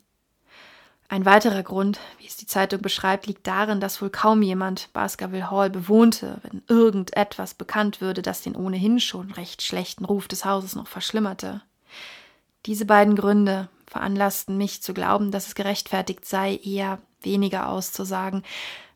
Ein 1.11 1.25
weiterer 1.25 1.62
Grund, 1.62 2.01
wie 2.18 2.27
es 2.27 2.37
die 2.37 2.47
Zeitung 2.47 2.83
beschreibt, 2.83 3.27
liegt 3.27 3.47
darin, 3.47 3.81
dass 3.81 4.03
wohl 4.03 4.11
kaum 4.11 4.42
jemand 4.42 4.92
Baskerville 4.92 5.51
Hall 5.51 5.71
bewohnte, 5.71 6.38
wenn 6.42 6.62
irgendetwas 6.68 7.55
bekannt 7.55 8.03
würde, 8.03 8.21
das 8.21 8.42
den 8.42 8.55
ohnehin 8.55 9.01
schon 9.01 9.31
recht 9.31 9.62
schlechten 9.62 10.05
Ruf 10.05 10.29
des 10.29 10.44
Hauses 10.44 10.77
noch 10.77 10.87
verschlimmerte. 10.87 11.62
Diese 12.66 12.85
beiden 12.85 13.16
Gründe 13.16 13.71
veranlassten 13.87 14.59
mich 14.59 14.83
zu 14.83 14.92
glauben, 14.92 15.31
dass 15.31 15.47
es 15.47 15.55
gerechtfertigt 15.55 16.27
sei, 16.27 16.57
eher 16.57 16.99
weniger 17.23 17.71
auszusagen, 17.71 18.42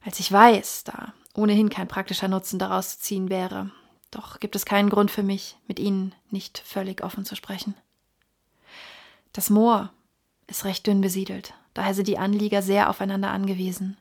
als 0.05 0.21
ich 0.21 0.31
weiß, 0.31 0.85
da 0.85 1.15
ohnehin 1.35 1.71
kein 1.71 1.89
praktischer 1.89 2.29
Nutzen 2.29 2.59
daraus 2.59 2.99
zu 2.99 3.05
ziehen 3.05 3.31
wäre. 3.31 3.71
Doch 4.11 4.39
gibt 4.39 4.55
es 4.55 4.67
keinen 4.67 4.91
Grund 4.91 5.11
für 5.11 5.23
mich, 5.23 5.57
mit 5.67 5.79
Ihnen 5.81 6.15
nicht 6.29 6.59
völlig 6.59 7.03
offen 7.03 7.25
zu 7.25 7.37
sprechen. 7.37 7.75
Das 9.33 9.49
Moor 9.49 9.91
ist 10.47 10.67
recht 10.67 10.87
dünn 10.87 11.01
besiedelt 11.01 11.55
daher 11.75 11.95
sind 11.95 12.09
die 12.09 12.19
Anlieger 12.19 12.63
sehr 12.63 12.89
aufeinander 12.91 13.31
angewiesen. 13.31 13.97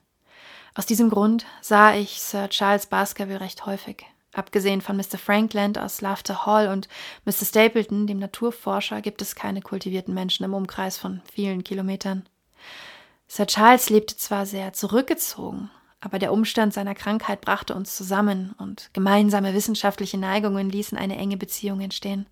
Aus 0.74 0.86
diesem 0.86 1.10
Grund 1.10 1.46
sah 1.62 1.94
ich 1.94 2.22
Sir 2.22 2.50
Charles 2.50 2.86
Baskerville 2.86 3.42
recht 3.42 3.66
häufig. 3.66 4.06
Abgesehen 4.34 4.80
von 4.80 4.96
Mr. 4.96 5.18
Frankland 5.18 5.78
aus 5.78 6.00
Laughter 6.00 6.46
Hall 6.46 6.70
und 6.70 6.88
Mr. 7.26 7.46
Stapleton, 7.46 8.08
dem 8.08 8.20
Naturforscher, 8.20 9.02
gibt 9.02 9.22
es 9.22 9.36
keine 9.36 9.62
kultivierten 9.62 10.14
Menschen 10.14 10.46
im 10.46 10.54
Umkreis 10.54 10.98
von 10.98 11.22
vielen 11.34 11.66
Kilometern. 11.66 12.26
Sir 13.28 13.48
Charles 13.48 13.90
lebte 13.90 14.16
zwar 14.16 14.46
sehr 14.46 14.72
zurückgezogen, 14.72 15.70
aber 16.00 16.18
der 16.18 16.32
Umstand 16.32 16.74
seiner 16.74 16.96
Krankheit 16.96 17.42
brachte 17.42 17.76
uns 17.76 17.96
zusammen 17.96 18.56
und 18.58 18.90
gemeinsame 18.94 19.54
wissenschaftliche 19.54 20.18
Neigungen 20.18 20.70
ließen 20.70 20.98
eine 20.98 21.18
enge 21.18 21.38
Beziehung 21.38 21.82
entstehen. 21.82 22.26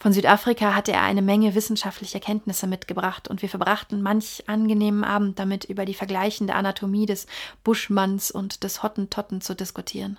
Von 0.00 0.14
Südafrika 0.14 0.74
hatte 0.74 0.92
er 0.92 1.02
eine 1.02 1.20
Menge 1.20 1.54
wissenschaftlicher 1.54 2.20
Kenntnisse 2.20 2.66
mitgebracht 2.66 3.28
und 3.28 3.42
wir 3.42 3.50
verbrachten 3.50 4.00
manch 4.00 4.42
angenehmen 4.46 5.04
Abend 5.04 5.38
damit, 5.38 5.66
über 5.66 5.84
die 5.84 5.92
vergleichende 5.92 6.54
Anatomie 6.54 7.04
des 7.04 7.26
Buschmanns 7.64 8.30
und 8.30 8.64
des 8.64 8.82
Hottentotten 8.82 9.42
zu 9.42 9.54
diskutieren. 9.54 10.18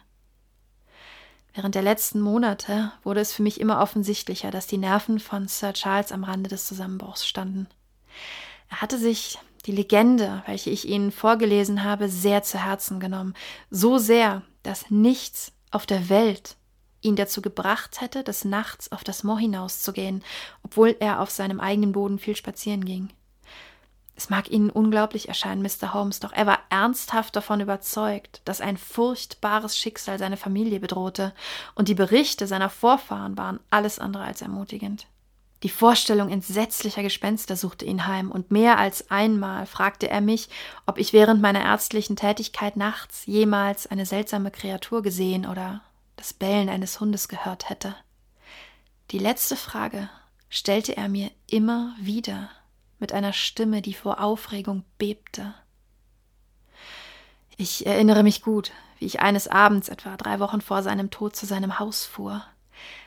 Während 1.55 1.73
der 1.73 1.81
letzten 1.81 2.21
Monate 2.21 2.91
wurde 3.03 3.21
es 3.21 3.33
für 3.33 3.41
mich 3.41 3.59
immer 3.59 3.81
offensichtlicher, 3.81 4.51
dass 4.51 4.67
die 4.67 4.77
Nerven 4.77 5.19
von 5.19 5.47
Sir 5.47 5.73
Charles 5.73 6.11
am 6.11 6.23
Rande 6.23 6.49
des 6.49 6.67
Zusammenbruchs 6.67 7.27
standen. 7.27 7.67
Er 8.69 8.81
hatte 8.81 8.99
sich 8.99 9.39
die 9.65 9.71
Legende, 9.71 10.43
welche 10.45 10.69
ich 10.69 10.87
Ihnen 10.87 11.11
vorgelesen 11.11 11.83
habe, 11.83 12.07
sehr 12.07 12.43
zu 12.43 12.63
Herzen 12.63 12.99
genommen, 12.99 13.33
so 13.71 13.97
sehr, 13.97 14.43
dass 14.61 14.91
nichts 14.91 15.53
auf 15.71 15.87
der 15.87 16.07
Welt 16.07 16.55
ihn 17.01 17.15
dazu 17.15 17.41
gebracht 17.41 18.01
hätte, 18.01 18.23
des 18.23 18.45
Nachts 18.45 18.91
auf 18.91 19.03
das 19.03 19.23
Moor 19.23 19.39
hinauszugehen, 19.39 20.23
obwohl 20.63 20.95
er 20.99 21.19
auf 21.19 21.29
seinem 21.29 21.59
eigenen 21.59 21.91
Boden 21.91 22.19
viel 22.19 22.35
spazieren 22.35 22.85
ging. 22.85 23.09
Es 24.15 24.29
mag 24.29 24.51
Ihnen 24.51 24.69
unglaublich 24.69 25.29
erscheinen, 25.29 25.63
Mr. 25.63 25.95
Holmes, 25.95 26.19
doch 26.19 26.31
er 26.31 26.45
war 26.45 26.59
ernsthaft 26.69 27.35
davon 27.35 27.59
überzeugt, 27.59 28.41
dass 28.45 28.61
ein 28.61 28.77
furchtbares 28.77 29.75
Schicksal 29.75 30.19
seine 30.19 30.37
Familie 30.37 30.79
bedrohte, 30.79 31.33
und 31.73 31.87
die 31.87 31.95
Berichte 31.95 32.45
seiner 32.45 32.69
Vorfahren 32.69 33.35
waren 33.35 33.59
alles 33.71 33.97
andere 33.97 34.23
als 34.23 34.43
ermutigend. 34.43 35.07
Die 35.63 35.69
Vorstellung 35.69 36.29
entsetzlicher 36.29 37.03
Gespenster 37.03 37.55
suchte 37.55 37.85
ihn 37.85 38.05
heim, 38.05 38.29
und 38.29 38.51
mehr 38.51 38.77
als 38.77 39.09
einmal 39.09 39.65
fragte 39.65 40.07
er 40.07 40.21
mich, 40.21 40.49
ob 40.85 40.99
ich 40.99 41.13
während 41.13 41.41
meiner 41.41 41.63
ärztlichen 41.63 42.15
Tätigkeit 42.15 42.77
nachts 42.77 43.25
jemals 43.25 43.87
eine 43.87 44.05
seltsame 44.05 44.51
Kreatur 44.51 45.01
gesehen 45.01 45.47
oder 45.47 45.81
das 46.15 46.33
Bellen 46.33 46.69
eines 46.69 46.99
Hundes 46.99 47.27
gehört 47.27 47.69
hätte. 47.69 47.95
Die 49.11 49.19
letzte 49.19 49.55
Frage 49.55 50.09
stellte 50.49 50.95
er 50.95 51.09
mir 51.09 51.31
immer 51.47 51.95
wieder 51.99 52.49
mit 52.99 53.11
einer 53.13 53.33
Stimme, 53.33 53.81
die 53.81 53.93
vor 53.93 54.21
Aufregung 54.21 54.83
bebte. 54.97 55.53
Ich 57.57 57.85
erinnere 57.85 58.23
mich 58.23 58.41
gut, 58.41 58.71
wie 58.99 59.05
ich 59.05 59.19
eines 59.19 59.47
Abends 59.47 59.89
etwa 59.89 60.15
drei 60.17 60.39
Wochen 60.39 60.61
vor 60.61 60.83
seinem 60.83 61.09
Tod 61.09 61.35
zu 61.35 61.45
seinem 61.45 61.79
Haus 61.79 62.05
fuhr. 62.05 62.45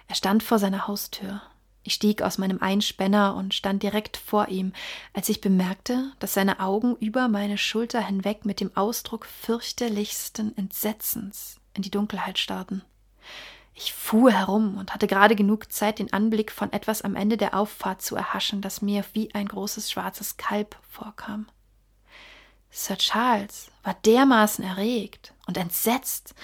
Er 0.09 0.15
stand 0.15 0.43
vor 0.43 0.59
seiner 0.59 0.87
Haustür. 0.87 1.41
Ich 1.83 1.95
stieg 1.95 2.23
aus 2.23 2.39
meinem 2.39 2.63
Einspänner 2.63 3.37
und 3.37 3.53
stand 3.53 3.83
direkt 3.83 4.17
vor 4.17 4.49
ihm, 4.49 4.73
als 5.13 5.29
ich 5.29 5.41
bemerkte, 5.41 6.13
dass 6.19 6.35
seine 6.35 6.61
Augen 6.61 6.97
über 6.97 7.29
meine 7.29 7.59
Schulter 7.59 8.01
hinweg 8.01 8.45
mit 8.45 8.61
dem 8.61 8.75
Ausdruck 8.77 9.27
fürchterlichsten 9.27 10.57
Entsetzens 10.57 11.61
in 11.75 11.83
die 11.83 11.91
Dunkelheit 11.91 12.39
starrten. 12.39 12.83
Ich 13.75 13.93
fuhr 13.93 14.31
herum 14.31 14.77
und 14.79 14.95
hatte 14.95 15.09
gerade 15.09 15.35
genug 15.35 15.73
Zeit, 15.73 15.99
den 15.99 16.13
Anblick 16.13 16.53
von 16.53 16.73
etwas 16.73 17.03
am 17.03 17.17
Ende 17.17 17.37
der 17.37 17.55
Auffahrt 17.55 18.03
zu 18.03 18.15
erhaschen, 18.15 18.61
das 18.61 18.83
mir 18.83 19.05
wie 19.13 19.35
ein 19.35 19.49
großes 19.49 19.91
schwarzes 19.91 20.37
Kalb 20.37 20.77
vorkam. 20.89 21.49
Sir 22.71 22.99
Charles 22.99 23.71
war 23.83 23.95
dermaßen 24.05 24.65
erregt 24.65 25.33
und 25.47 25.57
entsetzt, 25.57 26.35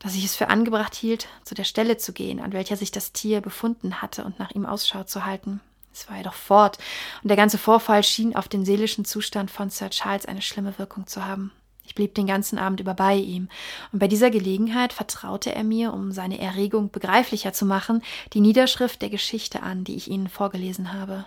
dass 0.00 0.14
ich 0.14 0.24
es 0.24 0.36
für 0.36 0.48
angebracht 0.48 0.94
hielt, 0.94 1.28
zu 1.44 1.54
der 1.54 1.64
Stelle 1.64 1.98
zu 1.98 2.12
gehen, 2.12 2.40
an 2.40 2.52
welcher 2.52 2.76
sich 2.76 2.90
das 2.90 3.12
Tier 3.12 3.40
befunden 3.40 4.02
hatte 4.02 4.24
und 4.24 4.38
nach 4.38 4.50
ihm 4.50 4.66
Ausschau 4.66 5.04
zu 5.04 5.24
halten. 5.24 5.60
Es 5.92 6.08
war 6.08 6.16
jedoch 6.16 6.34
fort, 6.34 6.78
und 7.22 7.28
der 7.28 7.36
ganze 7.36 7.58
Vorfall 7.58 8.02
schien 8.02 8.34
auf 8.34 8.48
den 8.48 8.64
seelischen 8.64 9.04
Zustand 9.04 9.50
von 9.50 9.70
Sir 9.70 9.90
Charles 9.90 10.26
eine 10.26 10.42
schlimme 10.42 10.78
Wirkung 10.78 11.06
zu 11.06 11.24
haben. 11.24 11.52
Ich 11.84 11.94
blieb 11.94 12.14
den 12.14 12.26
ganzen 12.26 12.58
Abend 12.58 12.80
über 12.80 12.94
bei 12.94 13.16
ihm, 13.16 13.48
und 13.92 13.98
bei 13.98 14.08
dieser 14.08 14.30
Gelegenheit 14.30 14.92
vertraute 14.92 15.54
er 15.54 15.64
mir, 15.64 15.92
um 15.92 16.12
seine 16.12 16.38
Erregung 16.38 16.90
begreiflicher 16.90 17.52
zu 17.52 17.66
machen, 17.66 18.02
die 18.32 18.40
Niederschrift 18.40 19.02
der 19.02 19.10
Geschichte 19.10 19.62
an, 19.62 19.84
die 19.84 19.96
ich 19.96 20.08
Ihnen 20.08 20.28
vorgelesen 20.28 20.92
habe. 20.92 21.26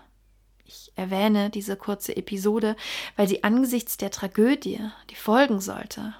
Ich 0.65 0.91
erwähne 0.95 1.49
diese 1.49 1.75
kurze 1.75 2.15
Episode, 2.15 2.75
weil 3.15 3.27
sie 3.27 3.43
angesichts 3.43 3.97
der 3.97 4.11
Tragödie, 4.11 4.79
die 5.09 5.15
folgen 5.15 5.61
sollte, 5.61 6.15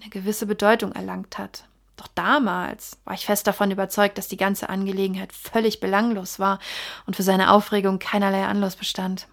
eine 0.00 0.10
gewisse 0.10 0.46
Bedeutung 0.46 0.92
erlangt 0.92 1.38
hat. 1.38 1.64
Doch 1.96 2.08
damals 2.08 2.98
war 3.04 3.14
ich 3.14 3.26
fest 3.26 3.46
davon 3.46 3.70
überzeugt, 3.70 4.18
dass 4.18 4.26
die 4.26 4.36
ganze 4.36 4.68
Angelegenheit 4.68 5.32
völlig 5.32 5.78
belanglos 5.78 6.40
war 6.40 6.58
und 7.06 7.14
für 7.14 7.22
seine 7.22 7.52
Aufregung 7.52 8.00
keinerlei 8.00 8.44
Anlass 8.44 8.74
bestand. 8.74 9.28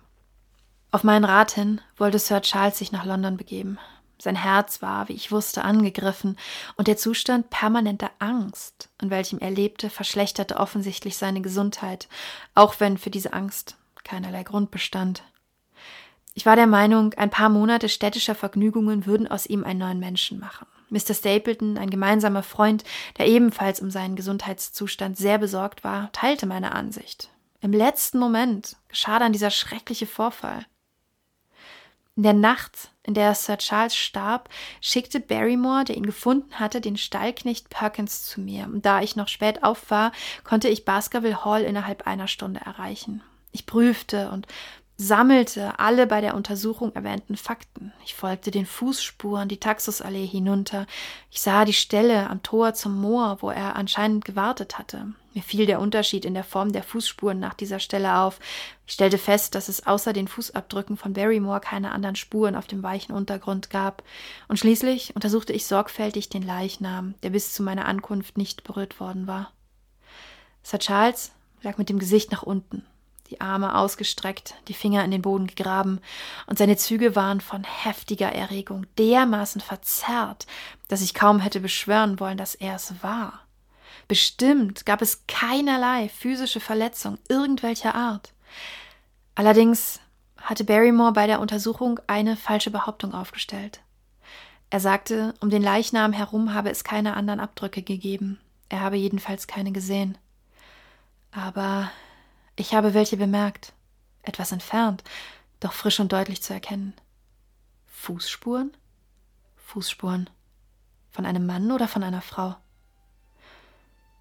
Auf 0.91 1.03
meinen 1.03 1.25
Rat 1.25 1.51
hin 1.51 1.81
wollte 1.97 2.19
Sir 2.19 2.41
Charles 2.41 2.77
sich 2.77 2.91
nach 2.91 3.05
London 3.05 3.37
begeben. 3.37 3.79
Sein 4.21 4.35
Herz 4.35 4.83
war, 4.83 5.09
wie 5.09 5.13
ich 5.13 5.31
wusste, 5.31 5.63
angegriffen, 5.63 6.37
und 6.75 6.87
der 6.87 6.95
Zustand 6.95 7.49
permanenter 7.49 8.11
Angst, 8.19 8.89
in 9.01 9.09
welchem 9.09 9.39
er 9.39 9.49
lebte, 9.49 9.89
verschlechterte 9.89 10.57
offensichtlich 10.57 11.17
seine 11.17 11.41
Gesundheit, 11.41 12.07
auch 12.53 12.79
wenn 12.79 12.99
für 12.99 13.09
diese 13.09 13.33
Angst 13.33 13.77
keinerlei 14.03 14.43
Grund 14.43 14.69
bestand. 14.69 15.23
Ich 16.35 16.45
war 16.45 16.55
der 16.55 16.67
Meinung, 16.67 17.15
ein 17.15 17.31
paar 17.31 17.49
Monate 17.49 17.89
städtischer 17.89 18.35
Vergnügungen 18.35 19.07
würden 19.07 19.27
aus 19.27 19.47
ihm 19.47 19.63
einen 19.63 19.79
neuen 19.79 19.99
Menschen 19.99 20.39
machen. 20.39 20.67
Mr. 20.89 21.15
Stapleton, 21.15 21.79
ein 21.79 21.89
gemeinsamer 21.89 22.43
Freund, 22.43 22.83
der 23.17 23.27
ebenfalls 23.27 23.79
um 23.79 23.89
seinen 23.89 24.15
Gesundheitszustand 24.15 25.17
sehr 25.17 25.39
besorgt 25.39 25.83
war, 25.83 26.11
teilte 26.11 26.45
meine 26.45 26.73
Ansicht. 26.73 27.29
Im 27.59 27.71
letzten 27.71 28.19
Moment 28.19 28.75
geschah 28.87 29.17
dann 29.17 29.33
dieser 29.33 29.49
schreckliche 29.49 30.05
Vorfall. 30.05 30.65
In 32.17 32.23
der 32.23 32.33
Nacht, 32.33 32.89
in 33.03 33.13
der 33.13 33.33
Sir 33.35 33.57
Charles 33.57 33.95
starb, 33.95 34.49
schickte 34.81 35.19
Barrymore, 35.19 35.85
der 35.85 35.95
ihn 35.95 36.05
gefunden 36.05 36.59
hatte, 36.59 36.81
den 36.81 36.97
Stallknecht 36.97 37.69
Perkins 37.69 38.25
zu 38.25 38.41
mir. 38.41 38.65
Und 38.65 38.85
da 38.85 39.01
ich 39.01 39.15
noch 39.15 39.29
spät 39.29 39.63
auf 39.63 39.89
war, 39.89 40.11
konnte 40.43 40.67
ich 40.67 40.85
Baskerville 40.85 41.45
Hall 41.45 41.63
innerhalb 41.63 42.05
einer 42.07 42.27
Stunde 42.27 42.59
erreichen. 42.59 43.23
Ich 43.53 43.65
prüfte 43.65 44.29
und 44.31 44.45
sammelte 44.97 45.79
alle 45.79 46.05
bei 46.05 46.21
der 46.21 46.35
Untersuchung 46.35 46.93
erwähnten 46.93 47.37
Fakten. 47.37 47.91
Ich 48.03 48.13
folgte 48.13 48.51
den 48.51 48.65
Fußspuren 48.65 49.47
die 49.47 49.59
Taxusallee 49.59 50.27
hinunter. 50.27 50.85
Ich 51.31 51.41
sah 51.41 51.65
die 51.65 51.73
Stelle 51.73 52.29
am 52.29 52.43
Tor 52.43 52.73
zum 52.73 53.01
Moor, 53.01 53.37
wo 53.41 53.49
er 53.49 53.75
anscheinend 53.77 54.25
gewartet 54.25 54.77
hatte. 54.77 55.13
Mir 55.33 55.41
fiel 55.41 55.65
der 55.65 55.79
Unterschied 55.79 56.25
in 56.25 56.33
der 56.33 56.43
Form 56.43 56.71
der 56.71 56.83
Fußspuren 56.83 57.39
nach 57.39 57.53
dieser 57.53 57.79
Stelle 57.79 58.17
auf. 58.17 58.39
Ich 58.85 58.93
stellte 58.93 59.17
fest, 59.17 59.55
dass 59.55 59.69
es 59.69 59.87
außer 59.87 60.13
den 60.13 60.27
Fußabdrücken 60.27 60.97
von 60.97 61.13
Barrymore 61.13 61.61
keine 61.61 61.91
anderen 61.91 62.15
Spuren 62.15 62.55
auf 62.55 62.67
dem 62.67 62.83
weichen 62.83 63.13
Untergrund 63.13 63.69
gab. 63.69 64.03
Und 64.47 64.57
schließlich 64.57 65.15
untersuchte 65.15 65.53
ich 65.53 65.65
sorgfältig 65.65 66.29
den 66.29 66.43
Leichnam, 66.43 67.15
der 67.23 67.29
bis 67.29 67.53
zu 67.53 67.63
meiner 67.63 67.85
Ankunft 67.85 68.37
nicht 68.37 68.63
berührt 68.63 68.99
worden 68.99 69.27
war. 69.27 69.51
Sir 70.63 70.79
Charles 70.79 71.31
lag 71.61 71.77
mit 71.77 71.89
dem 71.89 71.99
Gesicht 71.99 72.31
nach 72.31 72.43
unten 72.43 72.85
die 73.31 73.41
Arme 73.41 73.75
ausgestreckt, 73.75 74.55
die 74.67 74.73
Finger 74.73 75.03
in 75.03 75.11
den 75.11 75.21
Boden 75.21 75.47
gegraben, 75.47 75.99
und 76.47 76.57
seine 76.57 76.77
Züge 76.77 77.15
waren 77.15 77.41
von 77.41 77.63
heftiger 77.63 78.29
Erregung 78.29 78.85
dermaßen 78.97 79.61
verzerrt, 79.61 80.45
dass 80.89 81.01
ich 81.01 81.13
kaum 81.13 81.39
hätte 81.39 81.61
beschwören 81.61 82.19
wollen, 82.19 82.37
dass 82.37 82.55
er 82.55 82.75
es 82.75 82.93
war. 83.01 83.39
Bestimmt 84.11 84.85
gab 84.85 85.01
es 85.01 85.25
keinerlei 85.25 86.09
physische 86.09 86.59
Verletzung 86.59 87.17
irgendwelcher 87.29 87.95
Art. 87.95 88.33
Allerdings 89.35 90.01
hatte 90.35 90.65
Barrymore 90.65 91.13
bei 91.13 91.27
der 91.27 91.39
Untersuchung 91.39 91.97
eine 92.07 92.35
falsche 92.35 92.71
Behauptung 92.71 93.13
aufgestellt. 93.13 93.79
Er 94.69 94.81
sagte, 94.81 95.33
um 95.39 95.49
den 95.49 95.63
Leichnam 95.63 96.11
herum 96.11 96.53
habe 96.53 96.69
es 96.69 96.83
keine 96.83 97.15
anderen 97.15 97.39
Abdrücke 97.39 97.83
gegeben. 97.83 98.37
Er 98.67 98.81
habe 98.81 98.97
jedenfalls 98.97 99.47
keine 99.47 99.71
gesehen. 99.71 100.17
Aber 101.31 101.89
ich 102.57 102.73
habe 102.73 102.93
welche 102.93 103.15
bemerkt, 103.15 103.71
etwas 104.23 104.51
entfernt, 104.51 105.05
doch 105.61 105.71
frisch 105.71 106.01
und 106.01 106.11
deutlich 106.11 106.43
zu 106.43 106.53
erkennen. 106.53 106.95
Fußspuren? 107.87 108.75
Fußspuren. 109.55 110.29
Von 111.11 111.25
einem 111.25 111.45
Mann 111.45 111.71
oder 111.71 111.87
von 111.87 112.03
einer 112.03 112.21
Frau? 112.21 112.57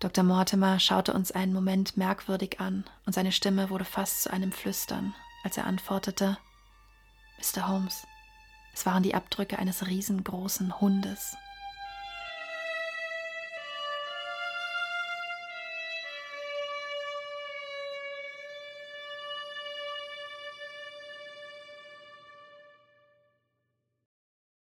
Dr. 0.01 0.25
Mortimer 0.25 0.81
schaute 0.81 1.13
uns 1.13 1.31
einen 1.31 1.53
Moment 1.53 1.99
merkwürdig 1.99 2.59
an, 2.59 2.85
und 3.05 3.13
seine 3.13 3.33
Stimme 3.33 3.69
wurde 3.69 3.85
fast 3.85 4.23
zu 4.23 4.33
einem 4.33 4.51
Flüstern, 4.51 5.15
als 5.45 5.59
er 5.59 5.67
antwortete 5.67 6.39
Mr. 7.39 7.69
Holmes, 7.69 8.07
es 8.73 8.87
waren 8.87 9.03
die 9.03 9.15
Abdrücke 9.15 9.59
eines 9.59 9.87
riesengroßen 9.87 10.81
Hundes. 10.81 11.37